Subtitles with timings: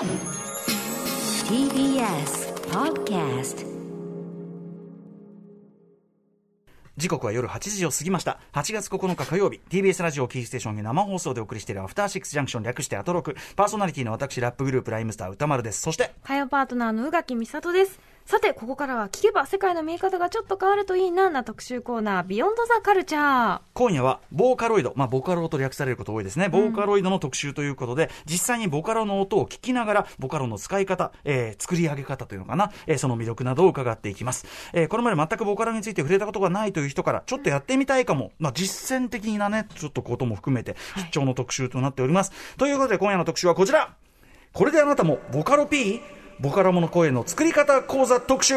[0.00, 0.08] TBS
[2.70, 3.66] Podcast
[6.96, 8.40] 時刻は夜8時を過ぎました。
[8.54, 13.36] 8月9日火曜日、TBS ラジオキーステーションに生放送でお送りしているアフターシックスジャンクション略してアトロク。
[13.56, 15.82] パーソナリティの私、ラップグループライムスター歌丸です。
[15.82, 18.00] そして、火曜パートナーの宇垣美里です。
[18.30, 23.60] さて、ここからは聞けば世界の見え方がちょっと変わるといいなな特集コーナー、ビヨンドザカルチャー。
[23.74, 26.48] 今夜はボーカロイド、まあ、ボカロと略されること多いですね。
[26.48, 34.46] ボーカロイドの特集ということで、実際にボカロの音を聞きながら、ボカロの使い方、えー作り上げ方というのかな、えーその魅力などを伺っていきます。
[34.74, 42.30] えーこれまで全くボカロについて触れたことがないという人から、ちょっとやってみたいかも、まあ、実践的なね、ちょっとことも含めて、必聴の特集となっております。
[42.58, 43.92] ということで、今夜の特集はこちら
[44.52, 46.00] これであなたもボカロ P?
[46.40, 48.54] ボカロモの声の作り方講座特集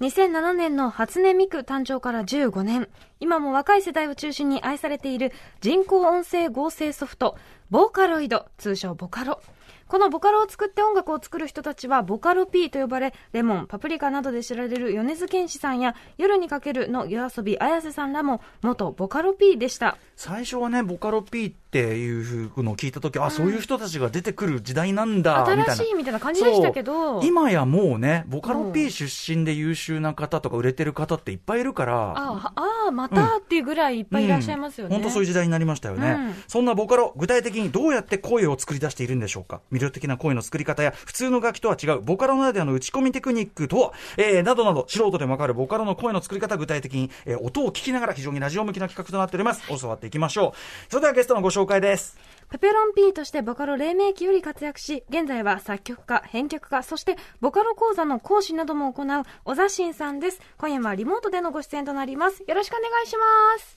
[0.00, 2.88] 2007年の初音ミク誕生から15年。
[3.20, 7.36] 今も若い世代を中心に愛されている人工音声合成ソフト、
[7.70, 9.40] ボーカロイド、通称ボカロ。
[9.86, 19.98] このボカロを作って音楽を作る人たちはボカロ P と呼ばれ、レモン、パプリカなどで知られる米津玄師さんや夜にかけるの夜遊び綾瀬さんらも元ボカロ P でした。
[20.16, 25.64] 最初はね、ボカロ P っていうのを聞いたとき、あ、そういう人たちが出てくる時代なんだ、みたいな。
[25.74, 32.52] 新しいみたいな感じでしたけど今やもうね、ボカロ P 出身で優秀な方とか売れてる方っていっぱいいるから、あ
[32.88, 34.94] あ、またっていうぐらいいっぱいいらっしゃいますよね。
[34.94, 39.60] 本当そういう時代になりましたよね、うんそんなボカロ、具体的にどうやって声を作り出しているんでしょうか？
[39.72, 49.62] 魅力的な声の作り方や、普通の楽器とは違う、ボカロならではの打ち込みテクニックとは、えー、などなど、素人でもわかるボカロの声の作り方、具体的に、えー音を聞きながら非常にラジオ向きな企画となっております。
[49.68, 50.90] 教わっていきましょう。
[50.90, 52.18] それではゲストのご紹介です。
[52.50, 60.40] ペペロン P としてボカロ黎明期より活躍し、現在は作曲家、編曲家、そしてボカロ講座の講師なども行う小座新さんです。
[60.58, 62.42] 今夜はリモートでのご出演となります。
[62.48, 63.22] よろしくお願いしま
[63.58, 63.76] す。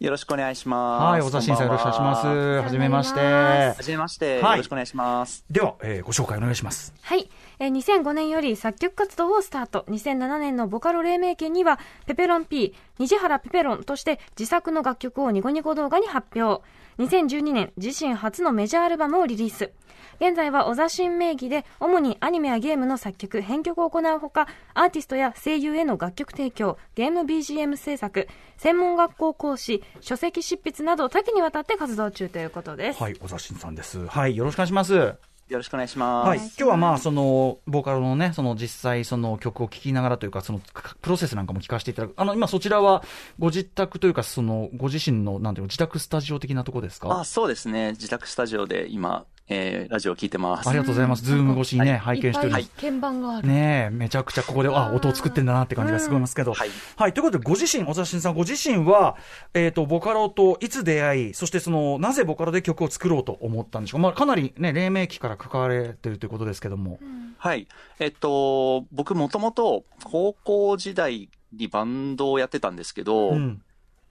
[0.00, 1.12] よろしくお願いします。
[1.12, 2.26] はい、小田新さんよろしくお願いします。
[2.26, 3.20] ははじめまして。
[3.20, 5.44] はじめまして、はいよろしくお願いします。
[5.50, 6.92] では、えーご紹介お願いします。
[7.00, 7.30] はい。
[7.60, 9.84] えー2005年より作曲活動をスタート。
[9.88, 16.64] 2007年のボカロ黎明期には、ペペロン P、虹原ペペロンとして自作の楽曲をニコニコ動画に発表。
[16.98, 19.72] 2012年、自身初のメジャーアルバムをリリース。
[20.20, 33.02] 現在は小座新名義で、主にアニメやゲームの作曲、編曲を行うほか、アーティストや声優への楽曲提供、ゲーム BGM 制作、専門学校講師、書籍執筆など多岐にわたって活動中ということです。
[33.02, 34.06] はい、小田新さんです。
[34.06, 35.33] はい、よろしくお願いします。
[35.48, 36.28] よろしくお願いします。
[36.28, 42.14] はい、今日はまあ、その、ボーカルのね、その実際、その曲を聴きながらというか、その、かプロセスなんかも聞かせていただく。
[42.16, 43.04] あの、今そちらは、
[43.38, 47.20] ご自宅というか、その、ご自身の、なんていうの、自宅スタジオ的なところですか？
[47.20, 47.90] あ、そうですね。
[47.90, 50.68] 自宅スタジオで今、えー、ラジオを聞いてます。
[50.68, 51.24] ありがとうございます。
[51.24, 52.62] ズーム越しにね、拝見しております。
[52.62, 53.48] いっぱい鍵盤がある。
[53.48, 56.54] ねえ、めちゃくちゃここで、あ、音を作ってんだなって感じがすごいますけど。
[56.54, 57.12] はいはい。
[57.12, 59.16] ということで、ご自身、小田新さん、ご自身は、
[59.52, 64.02] えっ、と、ボカロといつ出会い、そしてその、なぜボカロで曲を作ろうと思ったんでしょうか。
[64.02, 66.98] まあ、かなりね、黎明期から関われてるということですけども。
[67.36, 67.68] はい。
[67.98, 73.62] えっと、僕もともと高校時代にバンドをやってたんですけど、うん。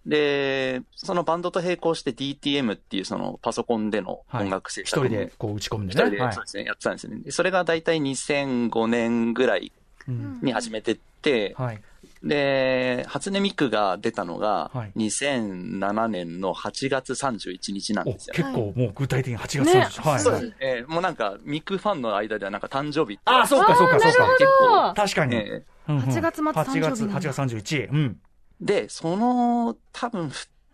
[0.06, 6.04] で、そのバンドと並行して DTM っていうそのパソコンでのはい音楽制一作人でこう打ち込んで一ね。
[6.04, 7.20] はい人でそうですね、やってたんですよね。
[7.22, 9.72] でそれが大体2005年ぐらい
[10.08, 11.82] うんに始めてって、はい。
[12.22, 18.34] で、初音ミクが出たのがはい、2007年の8月31日なんおですよ。
[18.36, 20.20] 結構もう具体的に8月ね30はい。
[20.20, 20.56] そうですね。
[20.60, 23.24] えーもうなんか、ミクファンの間ではなんか誕生日って。
[23.26, 24.28] あ、そうか、そうか、そうか。
[24.38, 25.36] 結構、確かに。
[25.36, 27.90] えうんうん8月末誕生日なんだ8月、8月31。
[27.92, 28.20] うん。
[28.62, 30.28] ーで、その、多分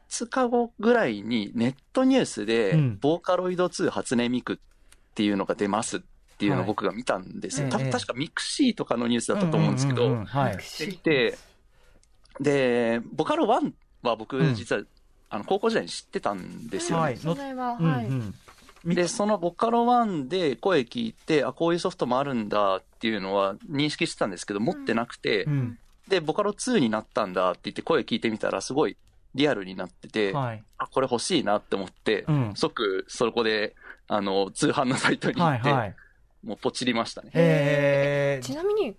[0.09, 4.57] 2日後ぐらいにネットニュースで、うんボーカロイド2初音ミクっ
[5.15, 6.01] ていうのが出ますっ
[6.37, 7.67] ていうのはいを僕が見たんですよ。
[7.67, 10.57] ええ多分確かミクシーとかのニュースだったと思うんですけど、ううはい。
[10.57, 11.37] できて、
[12.39, 13.73] で、ボカロ1
[14.03, 14.83] は僕うん実は、
[15.29, 17.03] あの高校時代に知ってたんですよね。
[17.03, 18.05] はいそれは、うんはい。
[18.07, 18.33] うん
[18.83, 25.77] みで、そのボカロ1で声聞いて、あ、こういうソフトもあるんだっていうのは認識してたんですけど、持ってなくて、うん。
[26.09, 28.97] で、ボカロ2になったんだって言って声聞いてみたら、すごい
[29.35, 30.63] リアルになってて、はい。
[30.77, 33.75] あ、これ欲しいなって思って、うん即、そこで、
[34.07, 35.95] あの、通販のサイトに行って、はいはい。
[36.43, 37.31] もうポチりましたね。
[37.33, 38.95] えちなみに、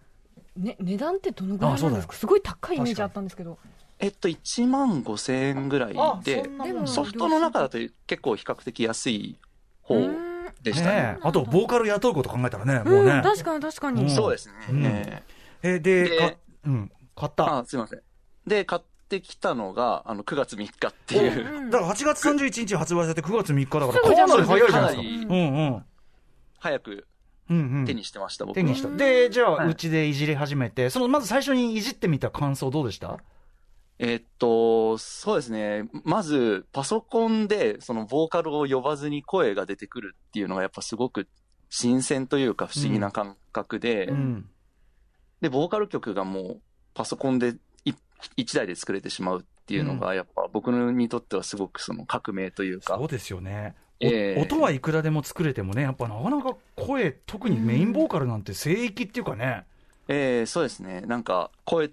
[0.56, 2.14] ね、値段ってどのぐらいなんですか？
[2.14, 3.58] すごい高いイメージあったんですけど。
[3.98, 6.48] えっと、1万5千円ぐらいあで
[6.86, 7.76] ソフトの中だと
[8.06, 9.36] 結構比較的安い
[9.82, 10.30] 方うん
[10.62, 11.18] でしたね。
[11.22, 13.20] あと、ボーカル雇うこと考えたらね、もううん、ね。
[13.22, 14.02] 確かに確かに。
[14.02, 14.54] うんそうですね。
[14.70, 15.22] うんえ
[15.62, 17.58] えーで、うん、買った。
[17.58, 18.00] あ、すいません。
[18.46, 25.34] で、買ってきたのが、あの、9月3日っていう、うんだから8月31日発売されて9月3日だから、すぐじゃんかなり早いじゃないですか。
[25.34, 25.84] うんうん。
[26.58, 27.06] 早く
[27.50, 27.84] うんうん。
[27.84, 28.88] 手にしてました、僕は手にした。
[28.88, 33.18] で、じゃあ、はいうちでいじり始めて、その、まず最初にいじってみた感想どうでした？
[33.98, 35.90] えっと、そうですね。
[36.04, 41.28] まず、パソコンで、その、ボーカルを呼ばずに声が出てくるっていうのが、やっぱすごく
[41.68, 44.48] 新鮮というか、不思議な感覚で、うん。
[45.42, 46.60] で、ボーカル曲がもう、
[46.94, 47.54] パソコンで
[47.84, 47.92] い
[48.36, 53.74] 一台で作れてしまうっていうのが、やっぱ僕にとってはすごくその革命というかそう、ですよね。
[54.02, 59.66] おええ音はいくらでも作れてもね、やっぱなかなか声、特にメインボーカルなんて聖域っていうかね。
[60.08, 61.02] えーそうですね。
[61.02, 61.90] なんか、超え、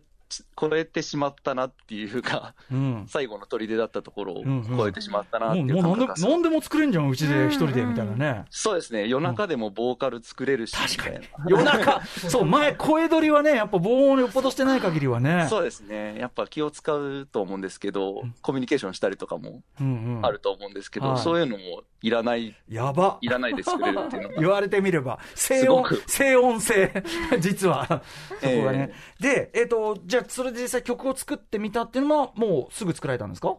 [0.59, 3.05] 超えてしまったなっていうか、うん。
[3.07, 8.45] 最後の砦だったところをうんうん超えてしまったなっても、いううもうなんで感覚が、なんでも作れんじゃん、うちで一人で、みたいなね。
[8.49, 9.07] そうですね。
[9.07, 11.21] 夜中でもボーカル作れるし、みたいな。
[11.47, 15.47] 夜中、 そう、前、声取りはね、やっぱ防音よっぽどしてない限りはね。
[15.49, 16.17] そうですね。
[16.19, 20.25] やっぱ気を使うと思うんですけど、コミュニケーションしたりとかもうんうん。
[20.25, 23.17] あると思うんですけど、はいそういうのもいらない、やば。
[23.21, 24.35] いらないで作れるっていうのが。
[24.35, 27.03] 言われてみれば、静音静音性、
[27.39, 28.03] 実は、
[28.39, 28.93] そこがね。
[29.19, 33.55] えで、えっ、と、じゃあ、それで実際曲を作ってみたっていうのは、もうすぐ作られたんですか？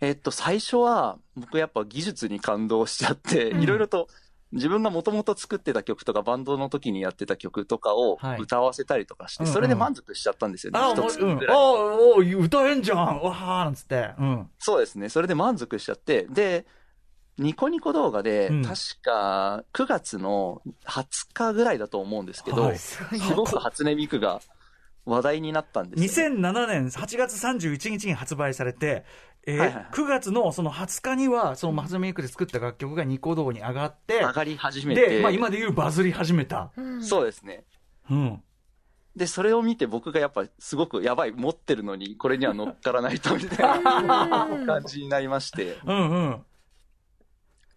[0.00, 4.08] えっと、最初は、僕やっぱ技術に感動しちゃって、うんいろいろと、
[4.50, 10.78] 自分がもともと作ってた曲とか、バンドの時にやってた曲とかをはい歌わせたりとかして、それで満足しちゃったんですよね。
[10.78, 11.56] あ、一つぐらい。
[11.56, 14.10] おう歌えんじゃんわーなんつって。
[14.18, 14.50] うん。
[14.58, 15.08] そうですね。
[15.08, 16.66] それで満足しちゃって、で、
[17.38, 23.02] ニコニコ動画で、うん確か9月の20日ぐらいだと思思うんですけど、はいす
[23.34, 24.42] ごく初音ミクが
[25.04, 26.36] 話題になったんですよ、ね。
[26.36, 29.04] 2007年8月31日に発売されて、
[29.44, 36.70] えーはいはい9月のその20日には、そのマズメイクで作った楽曲がニコ動に上がって、上がり始めて、で、まあ今で言うバズり始めた。
[36.76, 37.64] うんそうですね。
[38.08, 38.42] うん。
[39.16, 45.78] で、それを見て僕がやっぱすごくやばい、持ってるのにこれには乗っからないとみたいな 感じになりまして。
[45.84, 46.44] うんうん。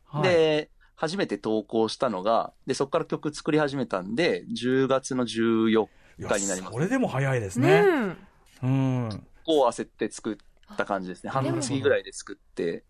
[0.05, 6.79] はい、で、初めて投稿したのが、で、そこから曲作り始めたんで、10月の14いや日になりますそ。
[6.79, 8.15] れでも早いですねね。
[8.63, 9.09] うん。
[9.45, 11.29] こう焦って作った感じですね。
[11.29, 12.83] 半月ぐらいで作って、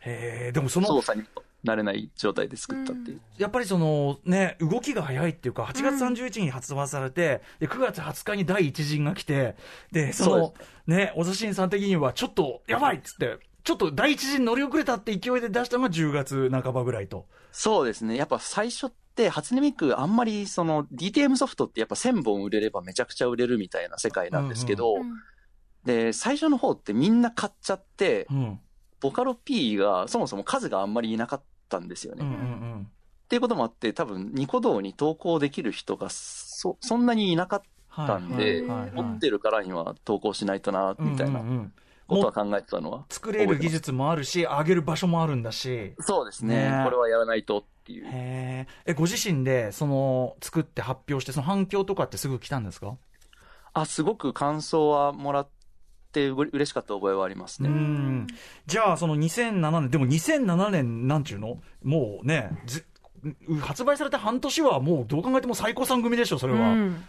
[0.00, 3.20] へえ、でもその操、作にも慣れない状態で作ったっていう。
[3.38, 9.56] やっぱりそのね、動きが早いっていうか、8月31日に発売されて、で、9月20日に第一陣が来て、
[9.92, 10.54] で、その、
[10.86, 17.26] ね、お写真さん的には、ちょっと、やばいっつって、ちょっと第一陣乗り遅れたって勢いで出したのが10月半ばぐらいと。
[17.52, 18.16] そうですね。
[18.16, 18.96] やっぱ最初って、
[19.28, 25.12] 初音ミクあんまりその DTM ソフトってやっぱ1000本売れればめちゃくちゃ売れるみたいな世界なんですけど、うん
[25.84, 28.60] で、最初の方ってみんな買っちゃって、うん。
[29.00, 32.24] ボカロ P がそもそも数があんまりいなかったんですよね。
[32.24, 32.36] うんうっ
[32.80, 32.90] ん
[33.28, 38.06] ていうこともあって、多分ニコ動に投稿できる人がそ、そんなにいなかっはい。
[38.06, 41.72] たんで、はいはい持ってるからには投稿しないとな、みたいなうんうんうん
[42.08, 43.04] ことは考えてたのは。
[43.10, 45.94] 作れる技術もあるし、上げる場所もあるんだし。
[46.00, 48.04] そうですねねこれはやらないとっていう。
[48.04, 48.92] へえ。
[48.92, 52.96] え、ご自身で、その、作って発表して、その反響とかってすぐ来たんですか？
[53.72, 55.48] あ、すごく感想はもらっ
[56.12, 57.70] てうれ嬉しかった覚えはありますうね。
[57.70, 58.26] ん。
[58.66, 61.60] じゃあ、その2007年、でも2007年、なんちゅうの？
[61.82, 62.84] もうね、ず
[63.60, 66.68] 発売されて半年はもうどう考えても最高さん組でしょ、それは。
[66.70, 67.04] うん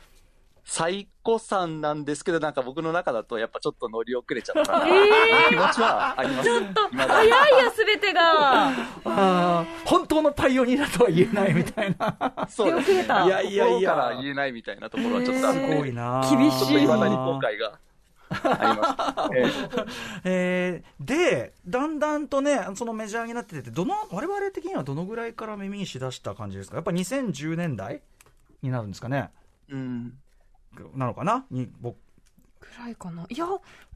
[0.72, 6.46] 最高さんなんですけど、なんか僕の中だとやっぱちょっと乗り遅れちゃったな、えー気持ちはあります。
[6.46, 7.30] ちょっと早い
[7.64, 8.22] よ、すべてが。
[8.70, 8.74] あ
[9.04, 12.48] あ、本当のパイオニアとは言えないみたいな。
[12.48, 16.28] そういやいやいや心から言えないみたいなところはちょっとあっすて、ごいな。
[16.30, 17.80] 厳しいちょっと未だに後悔が
[18.30, 19.90] あります。
[20.26, 26.76] ええ ーで、だんだんとね、そのメジャーになってて、どの、我々的にはどのぐらいから耳にしだした感じですか？
[26.76, 28.04] やっぱ2010年代
[28.62, 29.32] になるんですかね？
[29.72, 30.14] ーうん。
[30.96, 31.46] なのかな？
[31.52, 31.98] に僕
[32.60, 33.26] くらいかな？
[33.30, 33.46] いや、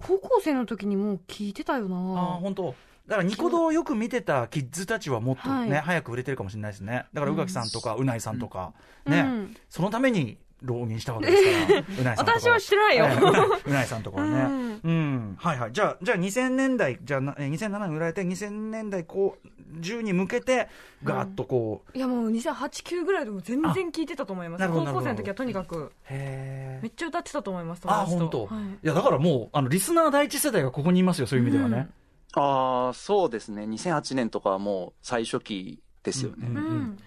[0.02, 2.22] 高校生の時にもう聞いてたよああな。
[2.42, 2.76] 本当
[3.08, 8.72] だからニコ動をよく見てたキッズたちはもっとね、はい早く売れてるかもしれないですねだから宇垣さんとかうないさんとか、
[9.06, 13.06] ね、うんそのために浪人したわけですから うないさんとか私はしてないよ。
[13.06, 13.14] ええ
[13.70, 14.32] うなさんとかはね。
[14.34, 15.36] うんうん。
[15.38, 15.72] はいはい。
[15.74, 19.48] じゃあ、じゃあ2000年代、じゃあな、えー2007年売られて、2000年代こう、
[19.80, 20.68] 10に向けて、
[21.04, 22.54] ガーッとこう、いやもう2008、
[22.84, 24.68] 9ぐらいでも全然聞いてたと思います。
[24.68, 28.46] 高校生の時はとにかく、めっちゃ歌ってたと思います、あ、本当。
[28.48, 31.90] はいいや、だからもう、あの、リスナー第一世代がここにいますよ、そういう意味ではね。
[32.34, 33.64] ああ、そうですね。
[33.64, 36.48] 2008年とかはもう最初期ですよね。
[36.48, 36.98] うんうん。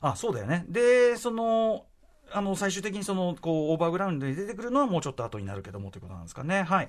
[0.00, 0.64] あ、そうだよね。
[0.68, 1.86] で、その、
[2.30, 6.62] あの、最終的にその、こう、オーバーグラウンドに出てくるのはもうちょっと後になるけどもということなんですかね。
[6.62, 6.88] はい。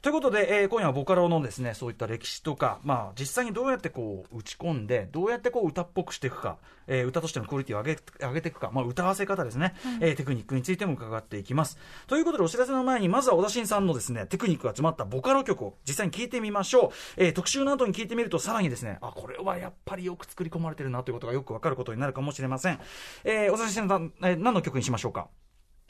[0.00, 11.78] ということで、えー今夜はボカロのですね、そういった歴史とか、まあ、実際にどうやってこう、打ち込んで、どうやってこう、歌っぽくしていくか、えー歌としてのクオリティを上げ、上げていくか、まあ、歌わせ方ですね、えーテクニックについても伺っていきます。
[12.06, 17.24] ということで、お知らせの前に、まずは小田新さんのですね、テクニックが詰まったボカロ曲を実際に聴いてみましょう。
[17.24, 22.78] えー特集の後に聴いてみると、さらにですね、あ、これはやっぱりよく作り込まれてるなということがよくわかることになるかもしれません。
[23.24, 25.26] えー、小田新さん、えー何の曲にしましょうか？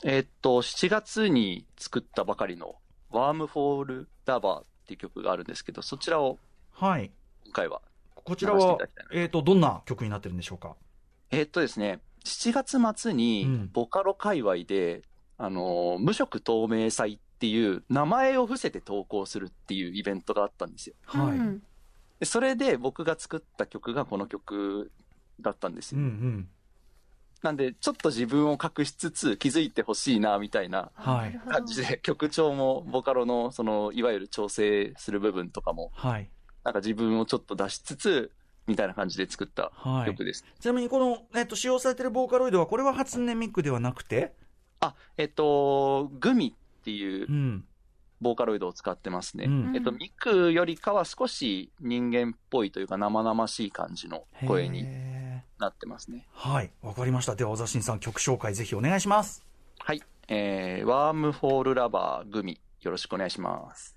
[0.03, 2.77] えーっと、7月に作ったばかりの
[3.11, 6.38] ワームフォールラバーっていう曲があるんですけど、そちらを
[6.73, 7.11] はい。
[7.45, 7.81] 今回は。
[8.15, 8.79] こちらは
[9.12, 10.77] えっ、と、どんな曲になってるんでしょうか？
[11.31, 15.03] えーっとですね、7月末うんに、ボカロ界隈で、
[15.38, 20.95] あのー無色透明祭っていう、名前を伏せて投稿するっていうイベントがあったんですよ。
[21.07, 21.61] は
[22.21, 22.27] い。
[22.27, 24.91] それで僕が作った曲がこの曲
[25.41, 26.00] だったんですよ。
[26.00, 26.49] うん。
[27.42, 36.30] なんで、ちょっと自分を隠しつつ気づいてほしいな、みたいな感じで、曲調もボカロの、その、いわゆる調整する部分とかも、はい。
[36.64, 38.33] なんか自分をちょっと出しつつ、
[38.66, 40.11] みたいな感じで作ったはい。
[40.11, 40.45] 曲です。
[40.61, 44.35] ちなみにこの、えっ、と、使用されてるボーカロイドは、これは初音ミクではなくて？
[44.80, 47.64] あ、えっと、グミっていううん。
[48.21, 49.45] ボーカロイドを使ってますね。
[49.45, 54.83] うんえっと、ミクよりかは少し人間っぽいというか生々しい感じの声にへ
[55.59, 56.27] なってますね。
[56.37, 56.71] ーはい。
[56.83, 57.35] わかりました。
[57.35, 59.45] では、小田新さん、曲紹介ぜひお願いします。
[59.79, 60.03] はい。
[60.29, 63.97] えー、ワームフォールラバーグミ、よろしくお願いします。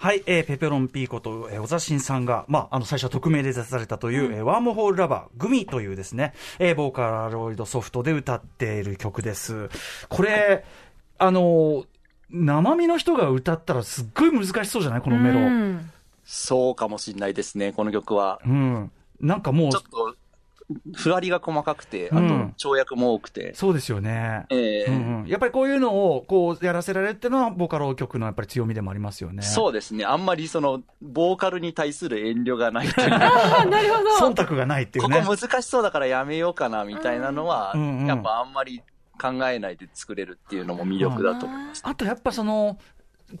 [0.00, 9.68] はい、えー、ペペロンピーコと、えー、小田新さんが、まあ、あの、最初は匿名で出されたという、えーワームホールラバー、グミというですね、えー、ボーカロイドソフトで歌っている曲です。
[10.08, 10.64] これ、
[11.18, 11.86] あのー
[12.30, 15.00] 生身の人が歌ったらすっごい難しそうじゃない？
[15.00, 15.40] このメロ。
[15.40, 15.72] ううん。
[15.76, 15.90] ん
[16.24, 18.38] そうかもしれないですね、この曲は。
[19.20, 20.16] なんかもうちょっ、と、
[20.94, 23.54] ふわりが細かくて、あとうん、跳躍も多くて。
[23.54, 24.44] そうですよね。
[24.50, 29.42] えーうんうん、やっぱりこういうのをこうやらせられるっていうのは、ボカロ曲のやっぱり強みでもありますよね。
[29.42, 30.04] そうですね。
[30.04, 35.22] あんまりその、ボーカルに対する遠慮がないというかあなるほど忖度がないっていうこね。
[35.26, 38.82] こ難しそうだからやめようかな、みたいなのは、うんうんやっぱあんまり
[39.20, 41.82] 考えないで作れるっていうのも魅力だと思います。
[41.84, 42.78] あとやっぱその、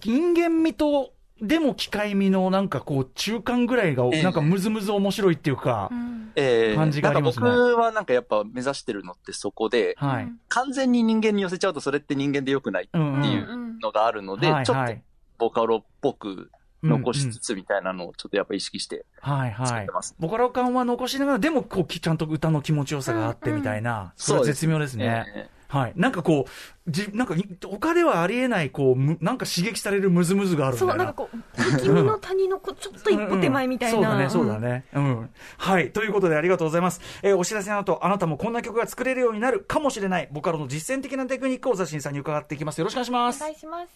[0.02, 4.22] 人間味と、でも機械味のなんかこう中間ぐらいが、ええ。
[4.22, 6.32] なんかムズムズ面白いっていうかう、ん。
[6.36, 7.48] えー感じがありますね。
[7.48, 10.32] なんか僕はなんかやっぱ目指してるのってそこで、はい。
[10.48, 15.02] 完全に人間に寄せちゃうとそれって人間で良くないうんうんっていううんのがあるので、はいちょっとはい
[15.38, 16.50] ボカロっぽく
[16.82, 17.40] 残しつつ。
[17.40, 19.66] つみたいなのをちょっとやっぱ意識してはいはい。
[19.66, 19.92] 作って。
[19.92, 20.16] ます。
[20.18, 25.48] ボカロ感は残しながら、でもこうきちゃんと歌の気持ちよさがあってみたいな、それは絶妙ですね。
[25.72, 25.92] えはい。
[25.96, 27.34] なんかこう、じ、なんか、
[27.66, 31.04] 他ではありえない、こう、むなんか刺激されるムズムズがあるみたそ、いうな。
[31.04, 33.98] なんかこう、不気味の谷のこう ちょっと一歩手前みたいな。
[33.98, 34.84] うんうんそうだね、そうだね。
[34.94, 35.30] うん。
[35.58, 35.92] はい。
[35.92, 37.00] ということでありがとうございます。
[37.22, 42.78] えーお知らせの後、あなたもこんな曲が作れるようになるかもしれない、ボカロの実践的なテクニックをザシンさんに伺っていきます。
[42.78, 43.42] よろしくお願いします。
[43.42, 43.80] お願いします。
[43.82, 43.88] よ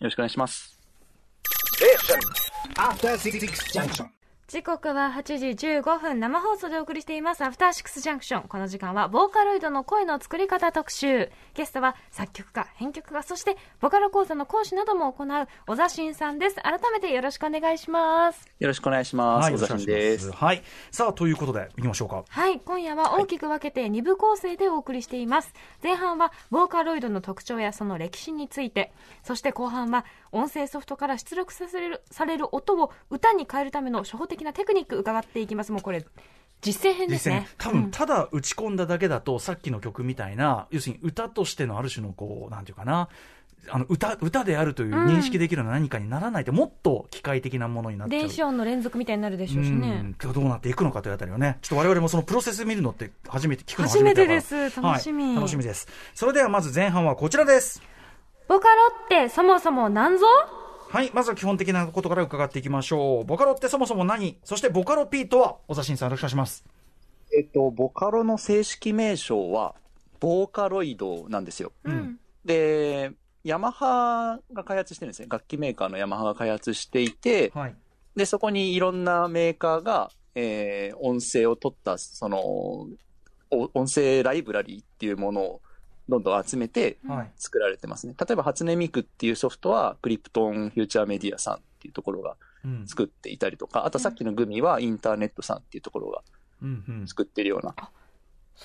[0.00, 0.78] ろしくお願いします。
[2.76, 3.38] After Six
[3.72, 4.23] Junction.
[4.46, 19.52] 時刻は8時15分生放送でお送りしていますアフターシックスジャンクションこの時間はボーカロイドの声の作り方特集ゲストは作曲家編曲家そしてボカロ講座の講師なども行う小田新さんです改めてよろしくお願いしますよろしくお願いします。
[19.52, 20.32] 小田よろしくお願いし新です。
[20.32, 20.62] はい。
[20.90, 22.24] さあ、ということで、行きましょうか。
[22.28, 35.72] はい今夜は大きく分けて2部構成でお送りしています前半はボーカロイドの特徴やその歴史についてそして後半は音声ソフトから出力させるされる音を歌に変えるための初歩的なテクニック伺っていきます。
[35.72, 36.04] もうこれ
[36.60, 37.46] 実践編ですね。
[37.58, 43.08] 多分、ただ打ち込んだだけだと、さっきの曲みたいな、要するに歌としてのある種の、こう、なんていうかな、
[43.68, 48.20] あの歌歌であるという認識できるような何かにならないと、もっと機械的なものになっちゃう。
[48.20, 50.16] 電子音の連続みたいになるでしょうしうねん。
[50.18, 55.24] どうなっていくのかというあたりをね、ちょっと我々もそのプロセス見るのって初めて聞くの初めてです楽しみ。
[55.24, 55.36] はい。
[55.36, 55.88] 楽しみです。
[56.14, 57.82] それではまず前半はこちらです。
[58.48, 60.26] ボカロってそもそも何ぞ？
[60.90, 63.24] はい、まずは基本的なことから伺っていきましょう。
[63.24, 64.38] ボカロってそもそも何？
[64.44, 66.64] そしてボカロ P とは小田新さんよろしくお願いします。
[67.36, 69.74] えっと、ボカロの正式名称は、
[70.20, 71.72] ボーカロイドなんですよ。
[71.82, 72.20] うん。
[72.44, 73.10] で、
[73.42, 75.26] ヤマハが開発してるんですね。
[75.28, 77.74] 楽器メーカーのヤマハが開発していて、はい。
[78.14, 82.88] で、そこにいろんなメーカーが、えー音声を取った、その、お
[83.74, 85.60] 音声ライブラリーっていうものを
[86.08, 87.32] どんどん集めてはい。
[87.36, 88.14] 作られてますね。
[88.18, 92.86] 例えば、初音ミクっていうソフトは、クリプトンフューチャーメディアさんっていうところがうん。
[92.86, 96.22] 作っていたりとか、あとさっきのグミはインターネットさんっていうところが
[96.62, 97.08] うんうん。
[97.08, 97.74] 作ってるような。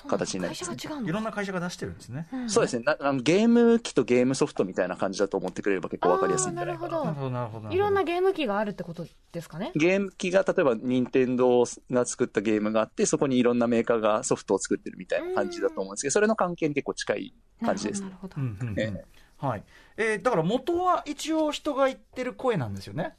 [0.08, 2.28] 形になりますいろんな会社が出してるんですね。
[2.34, 3.20] んそうですねなあの。
[3.20, 7.04] ゲーム機とゲームソフトみたいな感じだと思ってくれれば結構わかりやすいんじゃないかな。
[7.04, 7.68] なるほど、なるほど。
[7.68, 7.74] ど。
[7.74, 9.72] いろんなゲーム機があるってことですかね？
[9.74, 18.06] ゲーム機が、例えば、任天堂が作ったゲームがあって、そこにいろんなメーカーがソフトを作ってるみたいな感じだと思うんですけど、それの関係に結構近い感じですね。
[18.06, 18.34] なるほど。
[18.36, 19.04] うんうんうんえ
[19.38, 19.64] はい。
[19.96, 23.14] えーだから元は一応人が言ってる声なんですよね？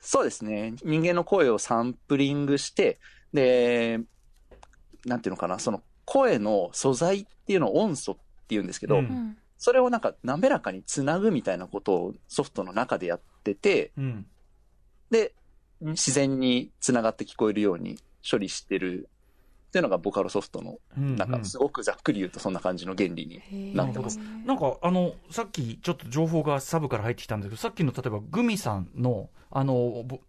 [0.00, 0.74] そうですね。
[0.82, 2.98] 人間の声をサンプリングして、
[3.34, 4.00] で、
[5.04, 8.16] なんていうのかな、その声の素材っていうのを音素っ
[8.48, 9.04] ていうんですけど、うん。
[9.04, 14.26] うんそれをなんか滑らかにつなぐみたいなことをソフトの中でやってて、うん。
[15.10, 15.34] で、
[15.82, 17.98] 自然につながって聞こえるように
[18.28, 19.10] 処理してる
[19.68, 21.30] っていうのがボカロソフトの、うんなん。
[21.30, 24.18] かすごくざっくり言うとそんな感じの原理になってます。
[24.46, 30.20] なんかあのさっきちょっと情報がサブから入ってきたんですけどさっきの例えばグミさんのあのぼ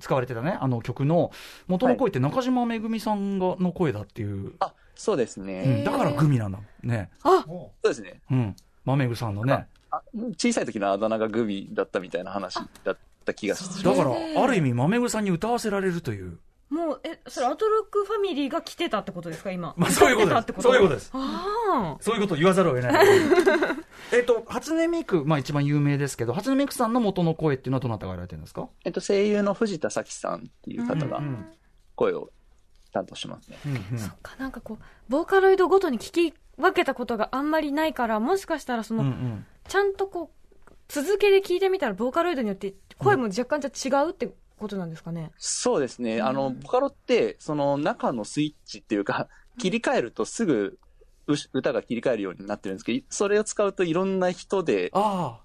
[0.00, 1.30] 使われてたねあの曲の
[1.68, 5.82] 元の声って中島めぐみさんがの声だっていう、あ、そうですうね。
[5.82, 7.10] ん、だからグミなんだね。
[7.22, 8.20] あそうですね。
[8.30, 8.56] うん。
[8.84, 9.66] まめぐさんのね。
[9.90, 10.02] あ
[10.38, 13.84] 小さい時のあだ名がグミだったみたいな話だった気がします。
[13.84, 14.10] だから
[14.42, 16.38] ある意味まめぐさんに歌わせられるという。
[16.70, 20.62] もうえそれアトロックファミリーが来てたってことですか今、まあそういうことです。
[20.62, 21.10] そういうことです。
[21.14, 23.06] あそういうことを言わざるを得ない。
[24.12, 28.68] えっと初音ミクまあ一番有名ですけど初音ミクさんの元の声っていうのはどなたがやられてるんですか？
[28.84, 31.46] えっと、声優の藤田咲さんっていう方がうん。
[31.94, 32.30] 声を
[32.94, 33.58] 担当しますね。
[33.66, 33.98] うんうん。
[33.98, 39.46] そっかなんかこうボーカロイドごとに聞き分けたことがあんまりないからもしかしたらその、うんうん。
[39.68, 46.20] ちゃんとこう続けで聞いてみたらボーカロイドによって声も若干じゃ違うってことなんですかね、そうですね。
[46.20, 50.78] あの、ボカロって、その中のスイッチっていうか、切り替えるとすぐ
[51.52, 54.92] 歌が切り替えるようになってるんですけど、それを使うといろんな人で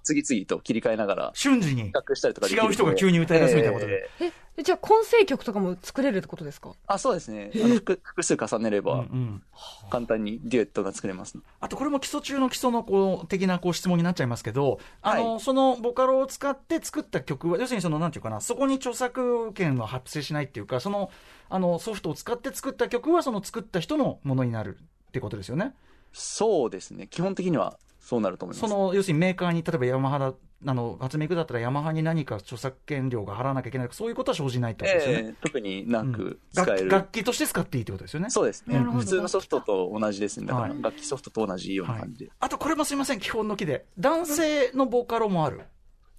[0.02, 1.84] 次々と切り替えながら瞬時に。
[1.84, 2.72] 比較したりとかできるので。
[2.72, 4.10] 違う人が急に歌い出すみたいなことで。
[4.20, 6.72] えーえじゃあ混成曲とかも作れるってことですか？
[6.86, 7.50] あ、そうですね。
[7.54, 9.42] あの複複数重ねれうんばうん。
[9.90, 11.38] 簡単にデュエットが作れます。
[11.60, 21.10] あとこれも基礎中の基礎のこう的なこう質問になっちゃいますけど、あの、はそのボカロを使って作った曲は、要するにその、なんていうかな、そこに著作権は発生しないっていうか、その、
[21.48, 24.76] あの、ソフトを使って作った曲は、その作った人のものになる
[25.10, 25.74] ってことですよね。
[26.12, 27.06] そうですね。
[27.08, 28.68] 基本的にはそうなると思います。
[28.68, 30.32] その、要するにメーカーに、例えばヤマハだ、
[30.66, 35.24] あの、発明だったらヤマハに何か著作権料が払わなきゃいけないとか、そういうことは生じないってことですよね。
[35.28, 36.88] えー特になうんく使える。
[36.88, 38.30] 楽楽器として使っていいってことですよね。
[38.30, 40.46] そうですね普通のソフトと同じですね。
[40.46, 43.86] だからはい楽器ソフトと同じようなはい感じで。、あとこれもすみません、基本の木で。
[43.98, 45.62] 男性のボカロもある？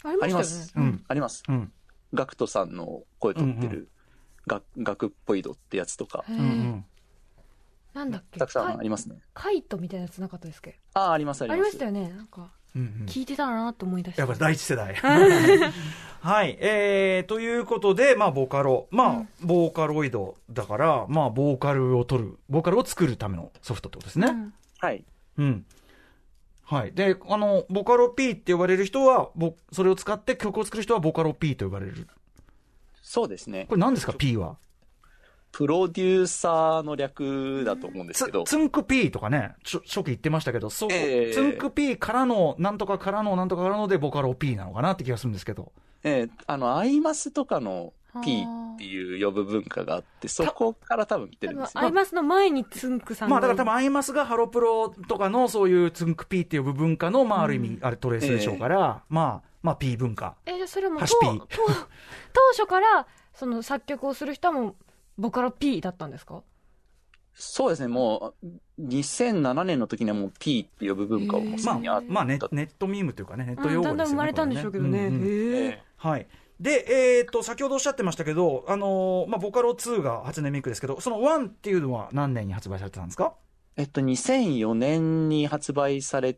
[0.03, 0.73] あります。
[0.75, 1.03] うん。
[1.07, 1.43] あります。
[1.47, 1.71] うん。
[2.13, 3.89] ガクトさんの声取ってうんうる、
[4.47, 6.85] ガガクっぽいドってやつとかへ、うんーうん。
[7.93, 8.39] なんだっけ？
[8.39, 9.21] たくさんあカイりますね。
[9.33, 10.79] カイトみたいなやつなかったですっけ？
[10.93, 11.53] ああ、あります、ありま。
[11.53, 14.95] ありますしたよねなんかうんうん聞いてたなと思い出してやっぱり第一世代。
[16.21, 16.57] はい。
[16.61, 18.87] えー、ということで、まあ、ボカロ。
[18.91, 24.27] まあ、うんボーカロイドだから、まあ、ボーカルを取る、ボーカルを作るためのソフトってことですね。
[24.27, 25.03] うんはい。
[25.37, 25.65] うん。
[26.63, 26.93] はい。
[26.93, 32.07] で、あの、ボカロ P って呼ばれる人は、ボそれを使って曲を作る人はボカロ P と呼ばれる。
[33.01, 33.75] そうですねこ。
[33.75, 34.57] れ何ですか、P は。
[35.51, 41.33] プロデューサーの略だと思うんですつけど、ツンク P とかね、ちょ初期言ってましたけど、そう、ええ。
[41.33, 45.71] ツンク P からの、なんとかからの、なんとかからので、ボカロ P なのかなって気がするんですけど。
[46.03, 48.43] えーあの、アイマスとかの P
[48.75, 60.35] っていう呼ぶ文化があって、そこから多分来てるんですよアイマスの前につんくさんまあだから多分分アイマスがハロプロとかのそういうツンク P っていう文化の、まあある意味、あれトレースでしょうから、まあ、まあ P 文化。
[60.45, 61.47] えじゃあそれはも当当当
[62.51, 64.75] 初からその作曲をする人はもう
[65.21, 66.41] ボカロ P だったんですか？
[67.33, 68.47] そうですね、もう、
[68.81, 73.85] 2007年の時にはもう P って呼ぶ文化をもうすまあでにあっ、まあネネットミームというかね、ネット用語ですよね。
[73.87, 76.27] だんだん生まれたんでしょうけどねうんうんへええはい。
[76.59, 83.33] で、えっ、と、先ほどおっしゃってましたけど、あのーまあ、ボカロ2が初音ミクですけど、その1っていうのは何年に発売されてたんですか？
[83.77, 86.37] えっと、2004年に発売され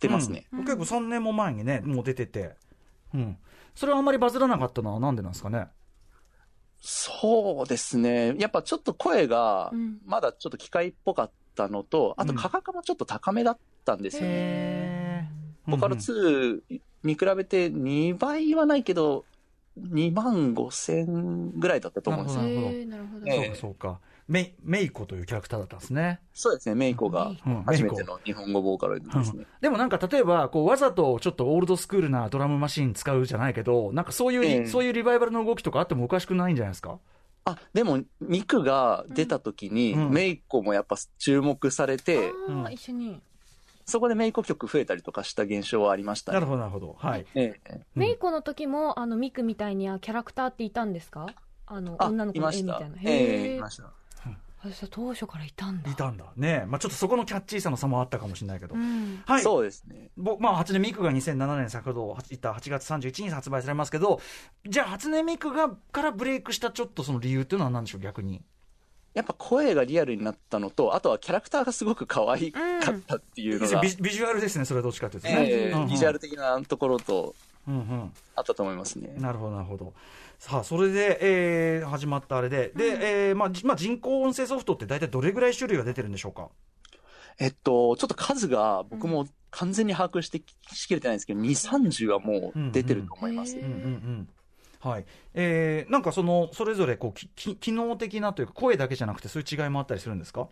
[0.00, 0.46] てますね。
[0.52, 2.56] うん結構3年も前にね、もう出てて。
[3.12, 3.36] うん。
[3.74, 5.66] それはあんまりバズらなかったのはなんでなんですかね？
[6.86, 8.34] そうですね。
[8.38, 14.28] やっぱちょっと声がうん、まだちょっと機械っぽかったのと、あと価格もちょっと高めだったんですよね。
[14.28, 15.24] へ
[15.66, 16.60] ボカロ2
[17.02, 19.24] に比べて2倍はないけど、
[19.80, 22.42] 2万5千ぐらいだったと思うんですよ。
[22.42, 24.00] なるほどへえなるほどえそうか、そうか。
[24.26, 26.20] メイ、メイコというキャラクターだったんですね。
[26.32, 29.44] そうですね、メイコがうん初めての日本語ボーカルですね。
[29.60, 36.98] でもなんか例えば、こう、わざとちょっとオールドスクールなドラムマシン使うじゃないけど、なんかそういうそういうリバイバルの動きとかあってもおかしくないんじゃないですか？
[37.44, 43.20] あ、でも、ミクが出た時に、うんメイコもやっぱ注目されて、うん一緒に
[43.84, 46.36] そこでメイコ曲増えたりとかした現象はありましたね。
[46.36, 46.96] なるほど、なるほど。
[46.98, 47.26] はい。
[47.34, 51.26] ええうんメイコの時もあのミクみたいにあキャラクターっていたんですか？
[51.66, 52.96] あのあ、女の子の絵みたいな。
[52.96, 53.90] ええへえいました。
[54.66, 56.24] あそう当初からいたんだいたんだ。
[56.36, 58.74] ねまあちょっとそこのキャッチーさの差もあったかもしれないけど。
[58.74, 59.42] うんはい。
[59.42, 60.10] そうですね。
[60.16, 64.20] ぼまあ、初音ミクが2007年先ほど言った8月31日に発売されますけど、
[64.66, 68.42] じゃあ初音ミクがからブレイクしたちょっとその理由っていうのは何でしょう、逆に。
[69.14, 72.58] やっぱ声がリアルになったのと、あとはキャラクターがすごく可愛か
[72.90, 75.34] ったっていうのが、ビビジュアルですね、それはどっちかというとね。
[75.38, 77.34] ええうんうんビジュアル的なところと
[77.66, 79.22] うんあったと思いますねうん。。
[79.22, 79.94] なるほど、なるほど。
[80.38, 86.48] さあ、それで、えー始まったあれで、で、えーまあ、じまあ、人工音声ソフトって大体どれぐらい種類が出てるんでしょうか？
[87.38, 93.56] えっと、ちょっと数が僕も完全に把握してしきれてないんですけど、2、30はもう出てると思います。
[93.56, 94.28] うんうんうんうん。
[94.80, 100.48] はいえー、なんかそのそれぞれこうきき機能的なというか声だけじゃなくてそういう違いもあったりするんですか？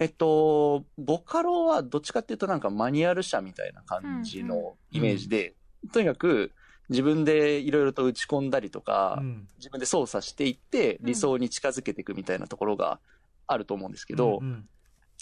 [0.00, 5.54] えっと、ボカロはどっちかっていうとなんかマニュアル車みたいな感じのイメージで、
[5.92, 6.52] とにかく
[6.88, 9.48] 自分でいろいろと打ち込んだりとか、うん。
[9.58, 11.06] 自分で操作していってうん。
[11.06, 13.00] 理想に近づけていくみたいなところが
[13.46, 14.68] あると思うんですけど、うんうん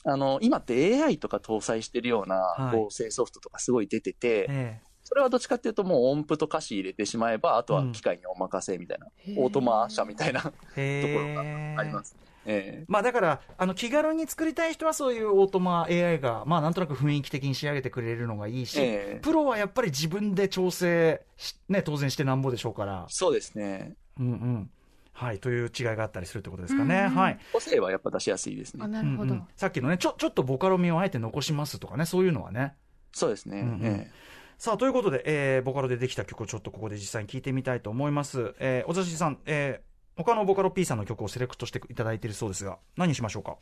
[0.04, 2.76] あの、今って AI とか搭載してるようはない。
[2.76, 11.02] 合成ソフトとかすごい出てて、えそれはどっちかっていうともう音符と歌詞入れてしまえば、あとは機械にお任せみたいな、へーオートマ車みたいな え。
[11.02, 12.16] ところがあります。
[12.46, 23.94] ええまあだから、あの気軽に作りたい人はそういうオートマ AI が、まあなんとなく雰囲気的に仕上げてくれるのがいいし、ええプロはやっぱり自分で調整し、ね、当然してなんぼでしょうから、そうですね。
[24.18, 24.70] うんうん。
[25.12, 26.96] はい、という違いがあったりするってことですかね。
[26.96, 27.38] うんうんはい。
[27.52, 29.02] 個性はやっぱ出しやすいですあね。
[29.02, 32.74] なるほど、うんうんさっきのね、ちょ、ちょっとボカロ味をあえて残しますとかね、そういうのはね。
[33.12, 33.60] そうですね。
[33.60, 34.10] うんうんえ
[34.58, 38.54] さあ、ということで、えーボカロでできた曲をちょっとここで実際に聴いてみたいと思います。
[38.60, 43.56] えー、小田さん、えー他のボカロ P さんの曲をセレクトしていただいているそうですが、何にしましょうか？